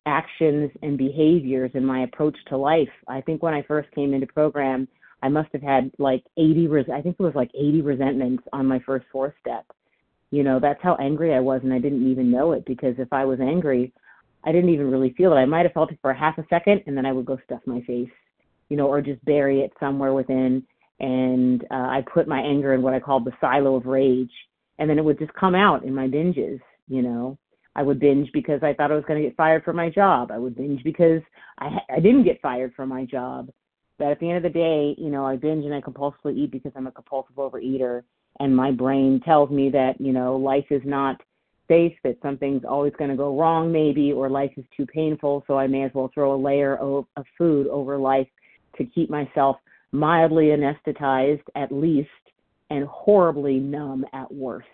actions, 0.06 0.70
and 0.82 0.96
behaviors 0.96 1.70
and 1.74 1.86
my 1.86 2.02
approach 2.02 2.36
to 2.48 2.56
life. 2.56 2.88
I 3.06 3.20
think 3.20 3.42
when 3.42 3.54
I 3.54 3.62
first 3.62 3.90
came 3.92 4.14
into 4.14 4.26
program, 4.26 4.88
I 5.22 5.28
must 5.28 5.50
have 5.52 5.62
had 5.62 5.90
like 5.98 6.24
80 6.36 6.68
res- 6.68 6.90
I 6.92 7.02
think 7.02 7.16
it 7.18 7.22
was 7.22 7.34
like 7.34 7.50
80 7.54 7.82
resentments 7.82 8.44
on 8.52 8.66
my 8.66 8.78
first 8.80 9.06
four 9.12 9.34
step. 9.40 9.66
You 10.30 10.42
know, 10.42 10.60
that's 10.60 10.82
how 10.82 10.94
angry 10.96 11.34
I 11.34 11.40
was 11.40 11.60
and 11.64 11.72
I 11.72 11.78
didn't 11.78 12.08
even 12.10 12.30
know 12.30 12.52
it 12.52 12.64
because 12.66 12.94
if 12.98 13.12
I 13.12 13.24
was 13.24 13.40
angry, 13.40 13.92
I 14.44 14.52
didn't 14.52 14.70
even 14.70 14.90
really 14.90 15.12
feel 15.14 15.32
it. 15.32 15.36
I 15.36 15.44
might 15.44 15.64
have 15.64 15.72
felt 15.72 15.90
it 15.90 15.98
for 16.00 16.14
half 16.14 16.38
a 16.38 16.46
second 16.48 16.82
and 16.86 16.96
then 16.96 17.04
I 17.04 17.12
would 17.12 17.26
go 17.26 17.38
stuff 17.44 17.60
my 17.66 17.80
face 17.82 18.10
you 18.68 18.76
know, 18.76 18.86
or 18.86 19.00
just 19.00 19.24
bury 19.24 19.60
it 19.60 19.72
somewhere 19.80 20.12
within. 20.12 20.62
And 21.00 21.62
uh, 21.70 21.74
I 21.74 22.04
put 22.12 22.28
my 22.28 22.40
anger 22.40 22.74
in 22.74 22.82
what 22.82 22.94
I 22.94 23.00
call 23.00 23.20
the 23.20 23.32
silo 23.40 23.76
of 23.76 23.86
rage. 23.86 24.32
and 24.78 24.88
then 24.88 24.98
it 24.98 25.04
would 25.04 25.18
just 25.18 25.32
come 25.34 25.54
out 25.54 25.84
in 25.84 25.94
my 25.94 26.06
binges, 26.08 26.60
you 26.88 27.02
know. 27.02 27.38
I 27.76 27.82
would 27.82 28.00
binge 28.00 28.28
because 28.32 28.60
I 28.62 28.74
thought 28.74 28.90
I 28.90 28.96
was 28.96 29.04
going 29.06 29.22
to 29.22 29.28
get 29.28 29.36
fired 29.36 29.62
from 29.62 29.76
my 29.76 29.88
job. 29.88 30.32
I 30.32 30.38
would 30.38 30.56
binge 30.56 30.82
because 30.82 31.22
I 31.58 31.68
I 31.90 32.00
didn't 32.00 32.24
get 32.24 32.40
fired 32.40 32.74
from 32.74 32.88
my 32.88 33.04
job. 33.04 33.50
But 33.98 34.08
at 34.08 34.20
the 34.20 34.28
end 34.28 34.38
of 34.38 34.42
the 34.52 34.58
day, 34.58 34.94
you 34.98 35.10
know, 35.10 35.24
I 35.26 35.36
binge 35.36 35.64
and 35.64 35.74
I 35.74 35.80
compulsively 35.80 36.36
eat 36.36 36.50
because 36.50 36.72
I'm 36.76 36.86
a 36.86 36.92
compulsive 36.92 37.36
overeater 37.36 38.02
and 38.40 38.54
my 38.54 38.70
brain 38.70 39.20
tells 39.24 39.50
me 39.50 39.70
that, 39.70 40.00
you 40.00 40.12
know, 40.12 40.36
life 40.36 40.66
is 40.70 40.82
not 40.84 41.20
safe, 41.66 41.94
that 42.04 42.16
something's 42.22 42.64
always 42.64 42.92
going 42.98 43.10
to 43.10 43.16
go 43.16 43.38
wrong 43.38 43.70
maybe 43.70 44.12
or 44.12 44.30
life 44.30 44.52
is 44.56 44.64
too 44.76 44.86
painful, 44.86 45.44
so 45.46 45.58
I 45.58 45.66
may 45.66 45.82
as 45.82 45.90
well 45.94 46.10
throw 46.14 46.34
a 46.34 46.40
layer 46.40 46.76
of, 46.76 47.04
of 47.16 47.24
food 47.36 47.66
over 47.66 47.98
life 47.98 48.28
to 48.78 48.84
keep 48.84 49.10
myself 49.10 49.56
mildly 49.92 50.46
anesthetized 50.46 51.42
at 51.54 51.72
least 51.72 52.08
and 52.70 52.86
horribly 52.86 53.58
numb 53.58 54.04
at 54.12 54.32
worst. 54.32 54.66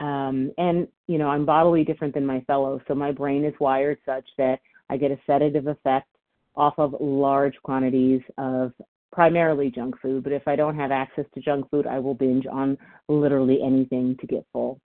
Um, 0.00 0.52
and, 0.58 0.86
you 1.08 1.18
know, 1.18 1.28
I'm 1.28 1.44
bodily 1.44 1.84
different 1.84 2.14
than 2.14 2.24
my 2.24 2.40
fellows, 2.42 2.80
so 2.86 2.94
my 2.94 3.10
brain 3.10 3.44
is 3.44 3.54
wired 3.58 3.98
such 4.06 4.24
that 4.36 4.60
I 4.88 4.96
get 4.96 5.10
a 5.10 5.18
sedative 5.26 5.66
effect 5.66 6.06
off 6.56 6.74
of 6.78 6.94
large 7.00 7.54
quantities 7.62 8.20
of 8.36 8.72
primarily 9.10 9.70
junk 9.70 10.00
food. 10.00 10.22
But 10.22 10.32
if 10.32 10.46
I 10.46 10.54
don't 10.54 10.76
have 10.76 10.92
access 10.92 11.24
to 11.34 11.40
junk 11.40 11.68
food, 11.70 11.86
I 11.86 11.98
will 11.98 12.14
binge 12.14 12.46
on 12.46 12.78
literally 13.08 13.60
anything 13.64 14.16
to 14.20 14.26
get 14.26 14.46
full. 14.52 14.80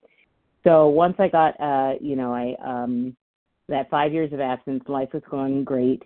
So 0.64 0.88
once 0.88 1.16
I 1.20 1.28
got, 1.28 1.60
uh, 1.60 1.94
you 2.00 2.16
know, 2.16 2.34
I 2.34 2.56
um, 2.64 3.16
that 3.70 3.90
five 3.90 4.14
years 4.14 4.34
of 4.34 4.40
absence, 4.40 4.84
life 4.88 5.10
was 5.14 5.24
going 5.30 5.64
great. 5.64 6.04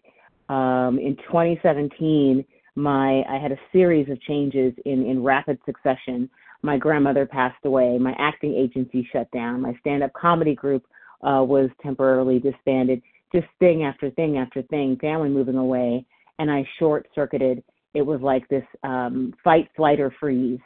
Um, 0.50 1.00
in 1.00 1.16
2017, 1.28 2.46
my 2.76 3.24
I 3.30 3.38
had 3.42 3.52
a 3.52 3.60
series 3.72 4.10
of 4.10 4.22
changes 4.22 4.74
in 4.86 5.06
in 5.06 5.24
rapid 5.24 5.60
succession. 5.66 6.30
My 6.62 6.78
grandmother 6.78 7.26
passed 7.26 7.64
away. 7.66 7.98
My 7.98 8.16
acting 8.18 8.54
agency 8.54 9.08
shut 9.12 9.30
down. 9.32 9.62
My 9.62 9.74
stand-up 9.80 10.12
comedy 10.14 10.56
group 10.56 10.84
uh, 11.22 11.44
was 11.44 11.70
temporarily 11.82 12.40
disbanded. 12.40 13.02
Just 13.34 13.48
thing 13.60 13.84
after 13.84 14.10
thing 14.12 14.38
after 14.38 14.62
thing. 14.64 14.98
Family 15.00 15.30
moving 15.30 15.58
away, 15.58 16.06
and 16.40 16.50
I 16.50 16.68
short-circuited. 16.80 17.64
It 17.94 18.02
was 18.02 18.22
like 18.22 18.48
this 18.48 18.64
um, 18.84 19.34
fight, 19.44 19.70
flight, 19.76 20.00
or 20.00 20.14
freeze. 20.20 20.60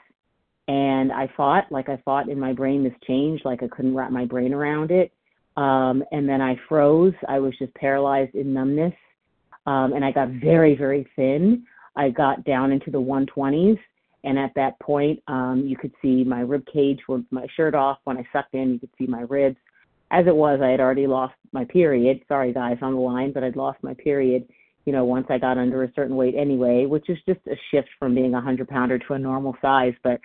And 0.68 1.12
I 1.12 1.30
fought, 1.36 1.72
like 1.72 1.90
I 1.90 2.02
fought 2.06 2.30
in 2.30 2.40
my 2.40 2.54
brain, 2.54 2.84
this 2.84 2.94
change, 3.06 3.42
like 3.44 3.64
I 3.64 3.68
couldn't 3.68 3.96
wrap 3.96 4.12
my 4.12 4.26
brain 4.26 4.54
around 4.54 4.92
it. 4.92 5.12
Um, 5.58 6.04
and 6.12 6.28
then 6.28 6.40
I 6.42 6.56
froze. 6.70 7.14
I 7.28 7.40
was 7.40 7.54
just 7.60 7.74
paralyzed 7.74 8.36
in 8.36 8.54
numbness. 8.54 8.94
Um, 9.66 9.94
and 9.94 10.04
I 10.04 10.12
got 10.12 10.30
very, 10.30 10.76
very 10.76 11.08
thin. 11.16 11.66
I 11.96 12.10
got 12.10 12.44
down 12.46 12.72
into 12.72 12.90
the 12.90 13.02
120s, 13.02 13.78
and 14.24 14.40
at 14.40 14.52
that 14.56 14.80
point, 14.80 15.22
um, 15.28 15.64
you 15.66 15.76
could 15.76 15.92
see 16.02 16.24
my 16.24 16.42
rib 16.42 16.64
cage 16.72 17.00
with 17.08 17.26
my 17.32 17.46
shirt 17.56 17.76
off. 17.76 18.00
When 18.06 18.18
I 18.18 18.28
sucked 18.32 18.54
in, 18.54 18.72
you 18.74 18.80
could 18.80 18.90
see 18.98 19.08
my 19.08 19.22
ribs. 19.22 19.58
As 20.12 20.28
it 20.28 20.36
was, 20.36 20.60
I 20.62 20.70
had 20.70 20.80
already 20.80 21.08
lost 21.08 21.36
my 21.54 21.66
period. 21.66 22.22
Sorry, 22.28 22.54
guys, 22.54 22.78
on 22.82 22.94
the 22.94 23.00
line, 23.00 23.32
but 23.32 23.44
I'd 23.44 23.56
lost 23.56 23.80
my 23.82 23.94
period. 23.94 24.48
You 24.86 24.94
know, 24.94 25.06
once 25.06 25.28
I 25.30 25.38
got 25.38 25.58
under 25.58 25.84
a 25.84 25.92
certain 25.96 26.16
weight 26.16 26.36
anyway, 26.36 26.86
which 26.86 27.10
is 27.10 27.18
just 27.28 27.40
a 27.48 27.56
shift 27.70 27.88
from 28.00 28.16
being 28.16 28.34
a 28.34 28.38
100 28.38 28.68
pounder 28.68 28.98
to 29.00 29.14
a 29.14 29.20
normal 29.20 29.56
size. 29.62 29.94
But 30.04 30.20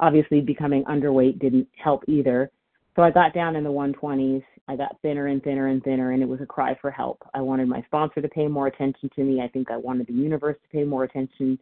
obviously, 0.00 0.40
becoming 0.40 0.84
underweight 0.84 1.38
didn't 1.38 1.68
help 1.82 2.04
either. 2.06 2.50
So 2.94 3.02
I 3.02 3.10
got 3.10 3.34
down 3.34 3.56
in 3.56 3.64
the 3.64 3.70
120s. 3.70 4.42
I 4.68 4.76
got 4.76 4.96
thinner 5.00 5.28
and 5.28 5.42
thinner 5.42 5.68
and 5.68 5.82
thinner, 5.82 6.12
and 6.12 6.22
it 6.22 6.28
was 6.28 6.40
a 6.40 6.46
cry 6.46 6.76
for 6.80 6.90
help. 6.90 7.22
I 7.34 7.40
wanted 7.40 7.68
my 7.68 7.82
sponsor 7.82 8.20
to 8.20 8.28
pay 8.28 8.48
more 8.48 8.66
attention 8.66 9.08
to 9.14 9.22
me. 9.22 9.40
I 9.40 9.48
think 9.48 9.70
I 9.70 9.76
wanted 9.76 10.08
the 10.08 10.12
universe 10.12 10.56
to 10.62 10.76
pay 10.76 10.84
more 10.84 11.04
attention 11.04 11.58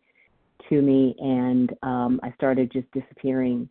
to 0.70 0.80
me, 0.80 1.14
and 1.18 1.70
um, 1.82 2.20
I 2.22 2.32
started 2.32 2.72
just 2.72 2.90
disappearing. 2.92 3.68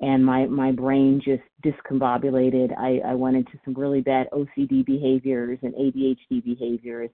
And 0.00 0.24
my 0.24 0.46
my 0.46 0.72
brain 0.72 1.20
just 1.22 1.42
discombobulated. 1.62 2.74
I, 2.78 3.10
I 3.10 3.14
went 3.14 3.36
into 3.36 3.52
some 3.66 3.74
really 3.74 4.00
bad 4.00 4.28
OCD 4.32 4.84
behaviors 4.86 5.58
and 5.60 5.74
ADHD 5.74 6.42
behaviors. 6.42 7.10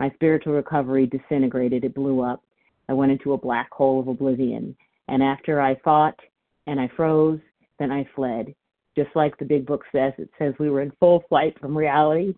My 0.00 0.10
spiritual 0.14 0.54
recovery 0.54 1.06
disintegrated. 1.06 1.84
It 1.84 1.94
blew 1.94 2.22
up. 2.22 2.42
I 2.88 2.94
went 2.94 3.12
into 3.12 3.34
a 3.34 3.38
black 3.38 3.70
hole 3.70 4.00
of 4.00 4.08
oblivion. 4.08 4.74
And 5.08 5.22
after 5.22 5.60
I 5.60 5.74
fought 5.84 6.18
and 6.66 6.80
I 6.80 6.90
froze, 6.96 7.40
then 7.78 7.92
I 7.92 8.08
fled 8.14 8.54
just 8.96 9.10
like 9.14 9.36
the 9.38 9.44
big 9.44 9.66
book 9.66 9.82
says, 9.92 10.12
it 10.18 10.30
says 10.38 10.54
we 10.58 10.70
were 10.70 10.82
in 10.82 10.92
full 11.00 11.24
flight 11.28 11.58
from 11.60 11.76
reality. 11.76 12.34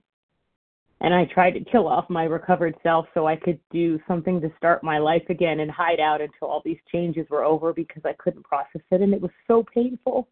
And 1.01 1.13
I 1.13 1.27
tried 1.27 1.53
to 1.53 1.65
kill 1.65 1.87
off 1.87 2.09
my 2.09 2.25
recovered 2.25 2.75
self 2.83 3.07
so 3.13 3.27
I 3.27 3.37
could 3.37 3.59
do 3.71 3.99
something 4.07 4.41
to 4.41 4.51
start 4.57 4.83
my 4.83 4.99
life 4.99 5.25
again 5.29 5.61
and 5.61 5.71
hide 5.71 6.01
out 6.01 6.21
until 6.21 6.49
all 6.49 6.63
these 6.65 6.79
changes 6.91 7.27
were 7.29 7.45
over 7.45 7.73
because 7.73 8.03
I 8.05 8.15
couldn't 8.15 8.45
process 8.45 8.81
it 8.91 9.03
and 9.03 9.13
it 9.13 9.21
was 9.21 9.33
so 9.47 9.65
painful. 9.75 10.29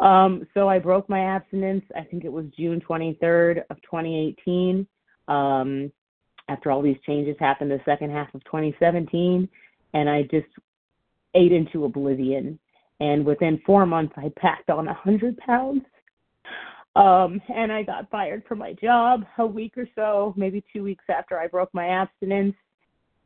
Um, 0.00 0.46
so 0.54 0.68
I 0.68 0.78
broke 0.78 1.08
my 1.08 1.20
abstinence. 1.20 1.84
I 1.96 2.02
think 2.02 2.24
it 2.24 2.32
was 2.32 2.46
June 2.56 2.80
23rd 2.80 3.62
of 3.70 3.76
2018. 3.82 4.86
Um, 5.26 5.92
after 6.48 6.70
all 6.70 6.82
these 6.82 6.96
changes 7.04 7.36
happened, 7.38 7.70
the 7.70 7.80
second 7.84 8.10
half 8.10 8.32
of 8.34 8.42
2017, 8.44 9.48
and 9.94 10.08
I 10.08 10.22
just 10.22 10.46
ate 11.34 11.52
into 11.52 11.84
oblivion 11.84 12.58
and 13.00 13.24
within 13.24 13.60
four 13.64 13.86
months 13.86 14.14
I 14.16 14.32
packed 14.38 14.70
on 14.70 14.88
a 14.88 14.94
hundred 14.94 15.36
pounds. 15.38 15.82
Um, 16.96 17.40
and 17.54 17.70
I 17.70 17.84
got 17.84 18.10
fired 18.10 18.42
from 18.48 18.58
my 18.58 18.72
job 18.72 19.24
a 19.38 19.46
week 19.46 19.76
or 19.76 19.86
so, 19.94 20.34
maybe 20.36 20.64
two 20.72 20.82
weeks 20.82 21.04
after 21.08 21.38
I 21.38 21.46
broke 21.46 21.72
my 21.72 21.86
abstinence. 21.88 22.56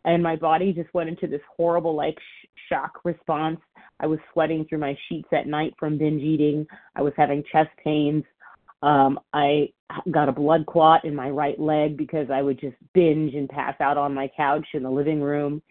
And 0.05 0.23
my 0.23 0.37
body 0.37 0.73
just 0.73 0.93
went 0.93 1.09
into 1.09 1.29
this 1.29 1.41
horrible, 1.57 1.95
like, 1.95 2.19
sh- 2.19 2.49
shock 2.69 2.99
response. 3.05 3.61
I 4.01 4.07
was 4.07 4.19
sweating 4.33 4.67
through 4.69 4.79
my 4.79 4.99
sheets 5.09 5.29
at 5.33 5.47
night 5.47 5.75
from 5.79 5.97
binge 5.97 6.23
eating. 6.23 6.67
I 6.97 7.03
was 7.03 7.13
having 7.17 7.45
chest 7.53 7.71
pains. 7.83 8.25
Um, 8.83 9.21
I 9.33 9.69
got 10.11 10.29
a 10.29 10.33
blood 10.33 10.67
clot 10.67 11.05
in 11.05 11.15
my 11.15 11.31
right 11.31 11.59
leg 11.59 11.97
because 11.97 12.29
I 12.31 12.43
would 12.43 12.61
just 12.61 12.77
binge 12.95 13.35
and 13.35 13.49
pass 13.49 13.77
out 13.81 13.97
on 13.97 14.13
my 14.13 14.29
couch 14.37 14.67
in 14.75 14.83
the 14.83 14.91
living 14.91 15.23
room. 15.23 15.63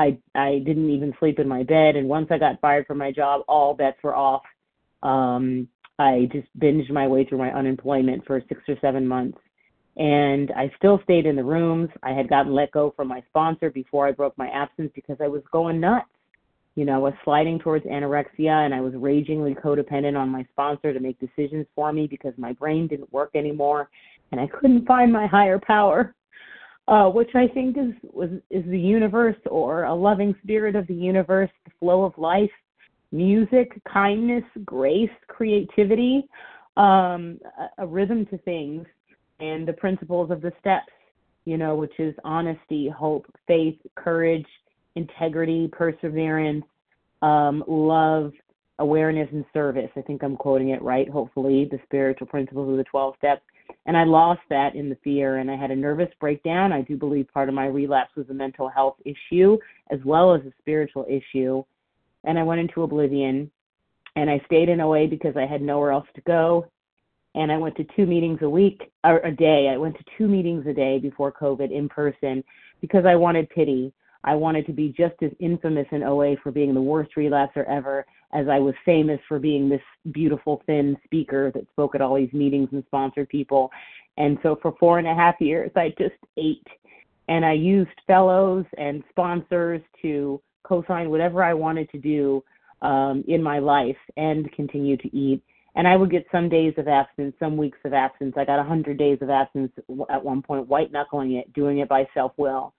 I 0.00 0.16
I 0.34 0.62
didn't 0.64 0.88
even 0.88 1.14
sleep 1.20 1.38
in 1.38 1.46
my 1.46 1.62
bed, 1.62 1.94
and 1.94 2.08
once 2.08 2.28
I 2.30 2.38
got 2.38 2.60
fired 2.60 2.86
from 2.86 2.98
my 2.98 3.12
job, 3.12 3.42
all 3.46 3.74
bets 3.74 3.98
were 4.02 4.16
off. 4.16 4.42
Um, 5.02 5.68
I 5.98 6.28
just 6.32 6.48
binged 6.58 6.90
my 6.90 7.06
way 7.06 7.24
through 7.24 7.38
my 7.38 7.52
unemployment 7.52 8.26
for 8.26 8.42
six 8.48 8.62
or 8.66 8.76
seven 8.80 9.06
months, 9.06 9.38
and 9.98 10.50
I 10.52 10.72
still 10.78 11.00
stayed 11.04 11.26
in 11.26 11.36
the 11.36 11.44
rooms. 11.44 11.90
I 12.02 12.12
had 12.12 12.30
gotten 12.30 12.54
let 12.54 12.70
go 12.70 12.94
from 12.96 13.08
my 13.08 13.22
sponsor 13.28 13.70
before 13.70 14.08
I 14.08 14.12
broke 14.12 14.36
my 14.38 14.48
absence 14.48 14.90
because 14.94 15.18
I 15.20 15.28
was 15.28 15.42
going 15.52 15.78
nuts. 15.78 16.06
You 16.76 16.86
know, 16.86 16.94
I 16.94 16.98
was 16.98 17.14
sliding 17.22 17.58
towards 17.58 17.84
anorexia, 17.84 18.64
and 18.64 18.74
I 18.74 18.80
was 18.80 18.94
ragingly 18.94 19.54
codependent 19.54 20.18
on 20.18 20.30
my 20.30 20.46
sponsor 20.52 20.94
to 20.94 21.00
make 21.00 21.18
decisions 21.20 21.66
for 21.74 21.92
me 21.92 22.06
because 22.06 22.32
my 22.38 22.54
brain 22.54 22.86
didn't 22.86 23.12
work 23.12 23.32
anymore, 23.34 23.90
and 24.32 24.40
I 24.40 24.46
couldn't 24.46 24.86
find 24.86 25.12
my 25.12 25.26
higher 25.26 25.58
power 25.58 26.14
uh, 26.90 27.08
which 27.08 27.30
I 27.36 27.46
think 27.46 27.78
is 27.78 27.94
was 28.02 28.30
is 28.50 28.64
the 28.66 28.78
universe 28.78 29.36
or 29.46 29.84
a 29.84 29.94
loving 29.94 30.34
spirit 30.42 30.74
of 30.74 30.86
the 30.88 30.94
universe, 30.94 31.50
the 31.64 31.70
flow 31.78 32.02
of 32.02 32.18
life, 32.18 32.50
music, 33.12 33.80
kindness, 33.90 34.42
grace, 34.64 35.10
creativity, 35.28 36.28
um, 36.76 37.38
a, 37.78 37.84
a 37.84 37.86
rhythm 37.86 38.26
to 38.26 38.38
things, 38.38 38.84
and 39.38 39.66
the 39.68 39.72
principles 39.72 40.32
of 40.32 40.42
the 40.42 40.52
steps. 40.58 40.92
You 41.46 41.56
know, 41.56 41.74
which 41.76 41.98
is 41.98 42.14
honesty, 42.22 42.88
hope, 42.88 43.24
faith, 43.46 43.78
courage, 43.94 44.46
integrity, 44.94 45.68
perseverance, 45.72 46.64
um, 47.22 47.64
love, 47.66 48.32
awareness, 48.78 49.28
and 49.32 49.44
service. 49.54 49.90
I 49.96 50.02
think 50.02 50.22
I'm 50.22 50.36
quoting 50.36 50.70
it 50.70 50.82
right. 50.82 51.08
Hopefully, 51.08 51.66
the 51.70 51.78
spiritual 51.84 52.26
principles 52.26 52.68
of 52.68 52.76
the 52.76 52.84
12 52.84 53.14
steps 53.16 53.42
and 53.86 53.96
I 53.96 54.04
lost 54.04 54.40
that 54.50 54.74
in 54.74 54.88
the 54.88 54.96
fear 55.02 55.38
and 55.38 55.50
I 55.50 55.56
had 55.56 55.70
a 55.70 55.76
nervous 55.76 56.10
breakdown. 56.20 56.72
I 56.72 56.82
do 56.82 56.96
believe 56.96 57.28
part 57.32 57.48
of 57.48 57.54
my 57.54 57.66
relapse 57.66 58.14
was 58.16 58.28
a 58.30 58.34
mental 58.34 58.68
health 58.68 58.96
issue 59.04 59.58
as 59.90 59.98
well 60.04 60.34
as 60.34 60.42
a 60.42 60.52
spiritual 60.58 61.06
issue. 61.08 61.64
And 62.24 62.38
I 62.38 62.42
went 62.42 62.60
into 62.60 62.82
oblivion 62.82 63.50
and 64.16 64.30
I 64.30 64.40
stayed 64.46 64.68
in 64.68 64.80
OA 64.80 65.06
because 65.06 65.36
I 65.36 65.46
had 65.46 65.62
nowhere 65.62 65.92
else 65.92 66.06
to 66.14 66.20
go. 66.22 66.66
And 67.34 67.52
I 67.52 67.58
went 67.58 67.76
to 67.76 67.86
two 67.96 68.06
meetings 68.06 68.40
a 68.42 68.50
week 68.50 68.90
or 69.04 69.18
a 69.18 69.30
day. 69.30 69.70
I 69.72 69.76
went 69.76 69.96
to 69.96 70.04
two 70.18 70.26
meetings 70.26 70.66
a 70.66 70.72
day 70.72 70.98
before 70.98 71.32
COVID 71.32 71.70
in 71.70 71.88
person 71.88 72.42
because 72.80 73.04
I 73.06 73.14
wanted 73.14 73.48
pity. 73.50 73.92
I 74.24 74.34
wanted 74.34 74.66
to 74.66 74.72
be 74.72 74.88
just 74.88 75.14
as 75.22 75.30
infamous 75.38 75.86
in 75.92 76.02
OA 76.02 76.36
for 76.42 76.50
being 76.50 76.74
the 76.74 76.80
worst 76.80 77.12
relapser 77.16 77.64
ever 77.68 78.04
as 78.32 78.48
I 78.48 78.58
was 78.58 78.74
famous 78.84 79.20
for 79.28 79.38
being 79.38 79.68
this 79.68 79.82
beautiful, 80.12 80.62
thin 80.66 80.96
speaker 81.04 81.50
that 81.52 81.68
spoke 81.70 81.94
at 81.94 82.00
all 82.00 82.16
these 82.16 82.32
meetings 82.32 82.68
and 82.72 82.84
sponsored 82.86 83.28
people. 83.28 83.70
And 84.18 84.38
so 84.42 84.58
for 84.60 84.74
four 84.78 84.98
and 84.98 85.08
a 85.08 85.14
half 85.14 85.40
years, 85.40 85.70
I 85.76 85.94
just 85.98 86.14
ate. 86.36 86.66
And 87.28 87.44
I 87.44 87.52
used 87.52 87.90
fellows 88.06 88.64
and 88.78 89.02
sponsors 89.10 89.80
to 90.02 90.40
co 90.64 90.84
sign 90.86 91.10
whatever 91.10 91.42
I 91.42 91.54
wanted 91.54 91.90
to 91.90 91.98
do 91.98 92.44
um, 92.82 93.24
in 93.28 93.42
my 93.42 93.58
life 93.58 93.96
and 94.16 94.50
continue 94.52 94.96
to 94.96 95.16
eat. 95.16 95.42
And 95.76 95.86
I 95.86 95.96
would 95.96 96.10
get 96.10 96.26
some 96.32 96.48
days 96.48 96.74
of 96.78 96.88
absence, 96.88 97.34
some 97.38 97.56
weeks 97.56 97.78
of 97.84 97.92
absence. 97.92 98.34
I 98.36 98.44
got 98.44 98.56
100 98.56 98.98
days 98.98 99.18
of 99.20 99.30
absence 99.30 99.72
at 100.10 100.24
one 100.24 100.42
point, 100.42 100.66
white 100.66 100.90
knuckling 100.90 101.34
it, 101.34 101.52
doing 101.52 101.78
it 101.78 101.88
by 101.88 102.08
self 102.12 102.32
will. 102.36 102.74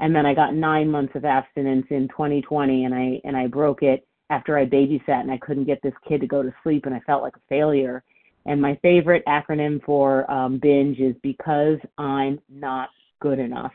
And 0.00 0.14
then 0.14 0.24
I 0.26 0.34
got 0.34 0.54
nine 0.54 0.88
months 0.88 1.14
of 1.16 1.24
abstinence 1.24 1.86
in 1.90 2.06
2020, 2.08 2.84
and 2.84 2.94
I 2.94 3.20
and 3.24 3.36
I 3.36 3.48
broke 3.48 3.82
it 3.82 4.06
after 4.30 4.58
I 4.58 4.66
babysat 4.66 5.20
and 5.20 5.30
I 5.30 5.38
couldn't 5.38 5.64
get 5.64 5.80
this 5.82 5.94
kid 6.06 6.20
to 6.20 6.26
go 6.26 6.42
to 6.42 6.52
sleep 6.62 6.86
and 6.86 6.94
I 6.94 7.00
felt 7.00 7.22
like 7.22 7.36
a 7.36 7.40
failure. 7.48 8.02
And 8.46 8.60
my 8.60 8.78
favorite 8.82 9.24
acronym 9.26 9.82
for 9.84 10.30
um, 10.30 10.58
binge 10.58 10.98
is 10.98 11.14
because 11.22 11.78
I'm 11.96 12.40
not 12.48 12.90
good 13.20 13.38
enough. 13.38 13.72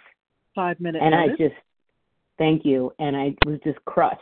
Five 0.56 0.80
minutes. 0.80 1.04
And 1.04 1.16
minute. 1.16 1.36
I 1.40 1.44
just, 1.44 1.60
thank 2.38 2.66
you. 2.66 2.94
And 3.00 3.16
I 3.16 3.36
was 3.46 3.60
just 3.64 3.84
crushed. 3.86 4.20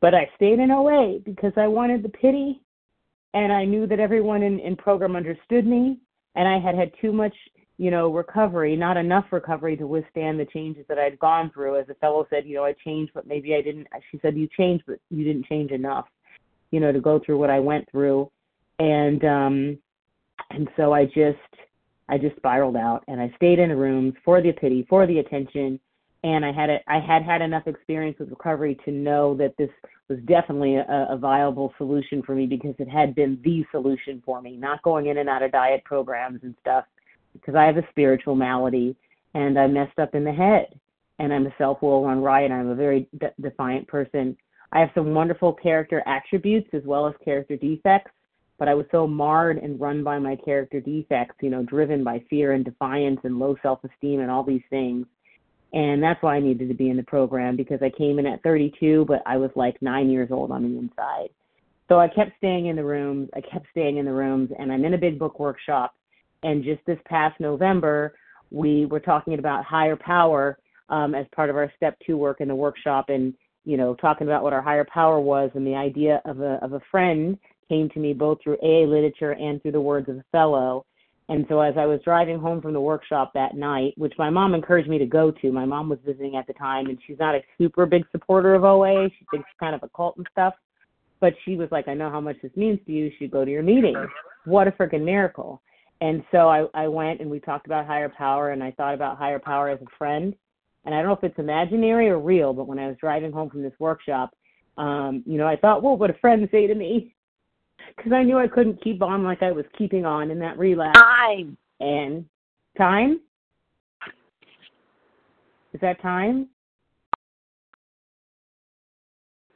But 0.00 0.14
I 0.14 0.28
stayed 0.36 0.58
in 0.58 0.70
OA 0.70 1.18
because 1.24 1.52
I 1.56 1.66
wanted 1.66 2.02
the 2.02 2.10
pity 2.10 2.60
and 3.32 3.52
I 3.52 3.64
knew 3.64 3.86
that 3.86 4.00
everyone 4.00 4.42
in, 4.42 4.60
in 4.60 4.76
program 4.76 5.16
understood 5.16 5.66
me 5.66 5.98
and 6.36 6.46
I 6.46 6.58
had 6.58 6.74
had 6.74 6.92
too 7.00 7.12
much 7.12 7.34
you 7.76 7.90
know, 7.90 8.12
recovery, 8.12 8.76
not 8.76 8.96
enough 8.96 9.26
recovery 9.32 9.76
to 9.76 9.86
withstand 9.86 10.38
the 10.38 10.44
changes 10.46 10.84
that 10.88 10.98
I'd 10.98 11.18
gone 11.18 11.50
through. 11.52 11.78
As 11.78 11.88
a 11.88 11.94
fellow 11.94 12.26
said, 12.30 12.46
you 12.46 12.54
know, 12.54 12.64
I 12.64 12.74
changed, 12.84 13.12
but 13.14 13.26
maybe 13.26 13.54
I 13.54 13.62
didn't. 13.62 13.88
She 14.10 14.18
said, 14.22 14.36
you 14.36 14.48
changed, 14.56 14.84
but 14.86 15.00
you 15.10 15.24
didn't 15.24 15.46
change 15.46 15.72
enough, 15.72 16.06
you 16.70 16.78
know, 16.78 16.92
to 16.92 17.00
go 17.00 17.20
through 17.24 17.38
what 17.38 17.50
I 17.50 17.58
went 17.58 17.90
through. 17.90 18.30
And, 18.78 19.24
um, 19.24 19.78
and 20.50 20.68
so 20.76 20.92
I 20.92 21.04
just, 21.06 21.38
I 22.08 22.18
just 22.18 22.36
spiraled 22.36 22.76
out 22.76 23.02
and 23.08 23.20
I 23.20 23.32
stayed 23.36 23.58
in 23.58 23.70
rooms 23.76 24.14
for 24.24 24.40
the 24.40 24.52
pity, 24.52 24.86
for 24.88 25.06
the 25.06 25.18
attention. 25.18 25.80
And 26.22 26.44
I 26.44 26.52
had 26.52 26.70
a, 26.70 26.78
I 26.86 27.00
had 27.00 27.22
had 27.22 27.42
enough 27.42 27.66
experience 27.66 28.18
with 28.18 28.30
recovery 28.30 28.78
to 28.84 28.92
know 28.92 29.34
that 29.36 29.54
this 29.58 29.68
was 30.08 30.18
definitely 30.26 30.76
a, 30.76 31.06
a 31.10 31.16
viable 31.16 31.74
solution 31.76 32.22
for 32.22 32.34
me 32.34 32.46
because 32.46 32.74
it 32.78 32.88
had 32.88 33.14
been 33.14 33.40
the 33.42 33.64
solution 33.72 34.22
for 34.24 34.40
me, 34.40 34.56
not 34.56 34.82
going 34.82 35.06
in 35.06 35.18
and 35.18 35.28
out 35.28 35.42
of 35.42 35.52
diet 35.52 35.82
programs 35.84 36.40
and 36.42 36.54
stuff 36.60 36.84
because 37.34 37.54
I 37.54 37.64
have 37.64 37.76
a 37.76 37.86
spiritual 37.90 38.34
malady 38.34 38.96
and 39.34 39.58
I 39.58 39.66
messed 39.66 39.98
up 39.98 40.14
in 40.14 40.24
the 40.24 40.32
head 40.32 40.68
and 41.18 41.32
I'm 41.32 41.46
a 41.46 41.54
self-will 41.58 42.04
run 42.04 42.22
riot. 42.22 42.50
I'm 42.50 42.68
a 42.68 42.74
very 42.74 43.08
de- 43.18 43.34
defiant 43.40 43.86
person. 43.86 44.36
I 44.72 44.80
have 44.80 44.90
some 44.94 45.14
wonderful 45.14 45.52
character 45.52 46.02
attributes 46.06 46.70
as 46.72 46.82
well 46.84 47.06
as 47.06 47.14
character 47.24 47.56
defects, 47.56 48.10
but 48.58 48.68
I 48.68 48.74
was 48.74 48.86
so 48.90 49.06
marred 49.06 49.58
and 49.58 49.80
run 49.80 50.02
by 50.02 50.18
my 50.18 50.36
character 50.36 50.80
defects, 50.80 51.36
you 51.40 51.50
know, 51.50 51.62
driven 51.62 52.02
by 52.02 52.24
fear 52.28 52.52
and 52.52 52.64
defiance 52.64 53.20
and 53.24 53.38
low 53.38 53.56
self-esteem 53.62 54.20
and 54.20 54.30
all 54.30 54.42
these 54.42 54.62
things. 54.70 55.06
And 55.72 56.02
that's 56.02 56.22
why 56.22 56.36
I 56.36 56.40
needed 56.40 56.68
to 56.68 56.74
be 56.74 56.90
in 56.90 56.96
the 56.96 57.02
program 57.02 57.56
because 57.56 57.80
I 57.82 57.90
came 57.90 58.18
in 58.18 58.26
at 58.26 58.42
32, 58.42 59.04
but 59.06 59.22
I 59.26 59.36
was 59.36 59.50
like 59.56 59.80
nine 59.82 60.08
years 60.08 60.30
old 60.30 60.50
on 60.50 60.62
the 60.62 60.78
inside. 60.78 61.30
So 61.88 61.98
I 61.98 62.08
kept 62.08 62.36
staying 62.38 62.66
in 62.66 62.76
the 62.76 62.84
rooms. 62.84 63.28
I 63.34 63.40
kept 63.40 63.66
staying 63.70 63.98
in 63.98 64.06
the 64.06 64.12
rooms, 64.12 64.50
and 64.58 64.72
I'm 64.72 64.84
in 64.84 64.94
a 64.94 64.98
big 64.98 65.18
book 65.18 65.38
workshop 65.38 65.94
and 66.44 66.62
just 66.62 66.80
this 66.86 66.98
past 67.06 67.40
November, 67.40 68.14
we 68.50 68.86
were 68.86 69.00
talking 69.00 69.38
about 69.38 69.64
higher 69.64 69.96
power 69.96 70.58
um, 70.90 71.14
as 71.14 71.26
part 71.34 71.50
of 71.50 71.56
our 71.56 71.72
step 71.76 71.96
two 72.06 72.16
work 72.16 72.40
in 72.40 72.48
the 72.48 72.54
workshop, 72.54 73.06
and 73.08 73.34
you 73.64 73.76
know, 73.76 73.94
talking 73.94 74.26
about 74.26 74.42
what 74.42 74.52
our 74.52 74.62
higher 74.62 74.86
power 74.92 75.18
was, 75.18 75.50
and 75.54 75.66
the 75.66 75.74
idea 75.74 76.20
of 76.24 76.40
a 76.40 76.58
of 76.62 76.74
a 76.74 76.80
friend 76.90 77.38
came 77.68 77.88
to 77.90 77.98
me 77.98 78.12
both 78.12 78.38
through 78.42 78.58
AA 78.62 78.86
literature 78.86 79.32
and 79.32 79.60
through 79.62 79.72
the 79.72 79.80
words 79.80 80.08
of 80.08 80.18
a 80.18 80.24
fellow. 80.30 80.84
And 81.30 81.46
so 81.48 81.60
as 81.60 81.74
I 81.78 81.86
was 81.86 82.00
driving 82.04 82.38
home 82.38 82.60
from 82.60 82.74
the 82.74 82.80
workshop 82.80 83.32
that 83.32 83.56
night, 83.56 83.94
which 83.96 84.12
my 84.18 84.28
mom 84.28 84.54
encouraged 84.54 84.90
me 84.90 84.98
to 84.98 85.06
go 85.06 85.30
to, 85.30 85.50
my 85.50 85.64
mom 85.64 85.88
was 85.88 85.98
visiting 86.04 86.36
at 86.36 86.46
the 86.46 86.52
time, 86.52 86.86
and 86.86 86.98
she's 87.06 87.18
not 87.18 87.34
a 87.34 87.40
super 87.56 87.86
big 87.86 88.04
supporter 88.12 88.54
of 88.54 88.64
OA. 88.64 89.08
She 89.08 89.24
thinks 89.30 89.48
it's 89.50 89.58
kind 89.58 89.74
of 89.74 89.82
a 89.82 89.88
cult 89.96 90.18
and 90.18 90.26
stuff. 90.30 90.52
But 91.20 91.32
she 91.46 91.56
was 91.56 91.68
like, 91.70 91.88
I 91.88 91.94
know 91.94 92.10
how 92.10 92.20
much 92.20 92.36
this 92.42 92.54
means 92.56 92.78
to 92.84 92.92
you. 92.92 93.06
You 93.06 93.12
should 93.18 93.30
go 93.30 93.46
to 93.46 93.50
your 93.50 93.62
meeting. 93.62 93.96
What 94.44 94.68
a 94.68 94.72
freaking 94.72 95.04
miracle. 95.04 95.62
And 96.00 96.22
so 96.32 96.48
I, 96.48 96.66
I 96.74 96.88
went 96.88 97.20
and 97.20 97.30
we 97.30 97.40
talked 97.40 97.66
about 97.66 97.86
higher 97.86 98.08
power 98.08 98.50
and 98.50 98.62
I 98.62 98.72
thought 98.72 98.94
about 98.94 99.16
higher 99.16 99.38
power 99.38 99.68
as 99.68 99.80
a 99.80 99.96
friend. 99.96 100.34
And 100.84 100.94
I 100.94 100.98
don't 100.98 101.06
know 101.06 101.14
if 101.14 101.24
it's 101.24 101.38
imaginary 101.38 102.08
or 102.10 102.18
real, 102.18 102.52
but 102.52 102.66
when 102.66 102.78
I 102.78 102.88
was 102.88 102.96
driving 103.00 103.32
home 103.32 103.48
from 103.48 103.62
this 103.62 103.72
workshop, 103.78 104.34
um, 104.76 105.22
you 105.24 105.38
know, 105.38 105.46
I 105.46 105.56
thought, 105.56 105.82
well, 105.82 105.96
what 105.96 106.10
a 106.10 106.14
friend 106.14 106.48
say 106.50 106.66
to 106.66 106.74
me? 106.74 107.14
Because 107.96 108.12
I 108.12 108.22
knew 108.22 108.38
I 108.38 108.48
couldn't 108.48 108.82
keep 108.82 109.02
on 109.02 109.24
like 109.24 109.42
I 109.42 109.52
was 109.52 109.66
keeping 109.76 110.06
on 110.06 110.30
in 110.30 110.38
that 110.38 110.58
relapse. 110.58 110.98
Time. 110.98 111.56
And 111.80 112.24
time? 112.78 113.20
Is 115.74 115.80
that 115.80 116.00
time? 116.00 116.48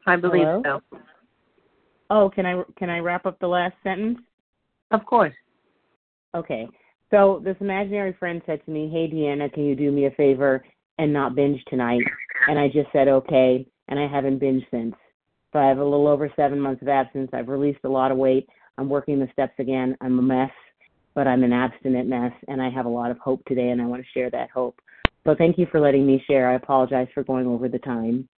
I 0.07 0.17
believe 0.17 0.43
Hello? 0.43 0.81
so. 0.93 0.99
Oh, 2.11 2.31
can 2.31 2.45
I 2.45 2.63
can 2.77 2.91
I 2.91 2.99
wrap 2.99 3.25
up 3.25 3.39
the 3.39 3.47
last 3.47 3.75
sentence? 3.83 4.19
Of 4.91 5.05
course. 5.07 5.35
Okay. 6.35 6.69
So 7.11 7.41
this 7.43 7.57
imaginary 7.61 8.13
friend 8.19 8.43
said 8.47 8.65
to 8.65 8.71
me, 8.71 8.91
Hey, 8.91 9.09
Deanna, 9.09 9.53
can 9.53 9.65
you 9.65 9.75
do 9.75 9.91
me 9.91 10.07
a 10.07 10.11
favor 10.13 10.65
and 10.99 11.13
not 11.13 11.35
binge 11.35 11.63
tonight? 11.69 12.03
And 12.49 12.59
I 12.59 12.69
just 12.69 12.91
said, 12.93 13.09
okay. 13.09 13.67
And 13.89 13.99
I 13.99 14.07
haven't 14.07 14.41
binged 14.41 14.67
since. 14.71 14.95
So 15.53 15.59
I 15.59 15.67
have 15.67 15.79
a 15.79 15.85
little 15.85 16.07
over 16.07 16.31
seven 16.37 16.61
months 16.61 16.83
of 16.83 16.89
absence. 16.89 17.31
I've 17.33 17.49
released 17.49 17.81
a 17.85 17.89
lot 17.89 18.13
of 18.13 18.19
weight. 18.19 18.49
I'm 18.77 18.89
working 18.89 19.19
the 19.19 19.29
steps 19.33 19.55
again. 19.59 19.97
I'm 20.01 20.19
a 20.19 20.23
mess, 20.23 20.51
but 21.15 21.27
I'm 21.27 21.43
an 21.43 21.53
abstinent 21.53 22.09
mess. 22.09 22.33
And 22.49 22.61
I 22.61 22.69
have 22.69 22.87
a 22.87 22.91
lot 22.91 23.11
of 23.11 23.19
hope 23.19 23.43
today, 23.47 23.71
and 23.71 23.81
I 23.81 23.87
want 23.87 24.03
to 24.03 24.09
share 24.13 24.31
that 24.31 24.51
hope. 24.51 24.79
So 25.25 25.35
thank 25.37 25.59
you 25.59 25.67
for 25.71 25.81
letting 25.81 26.07
me 26.07 26.23
share. 26.27 26.51
I 26.51 26.55
apologize 26.55 27.09
for 27.15 27.25
going 27.25 27.47
over 27.47 27.69
the 27.69 27.79
time. 27.79 28.29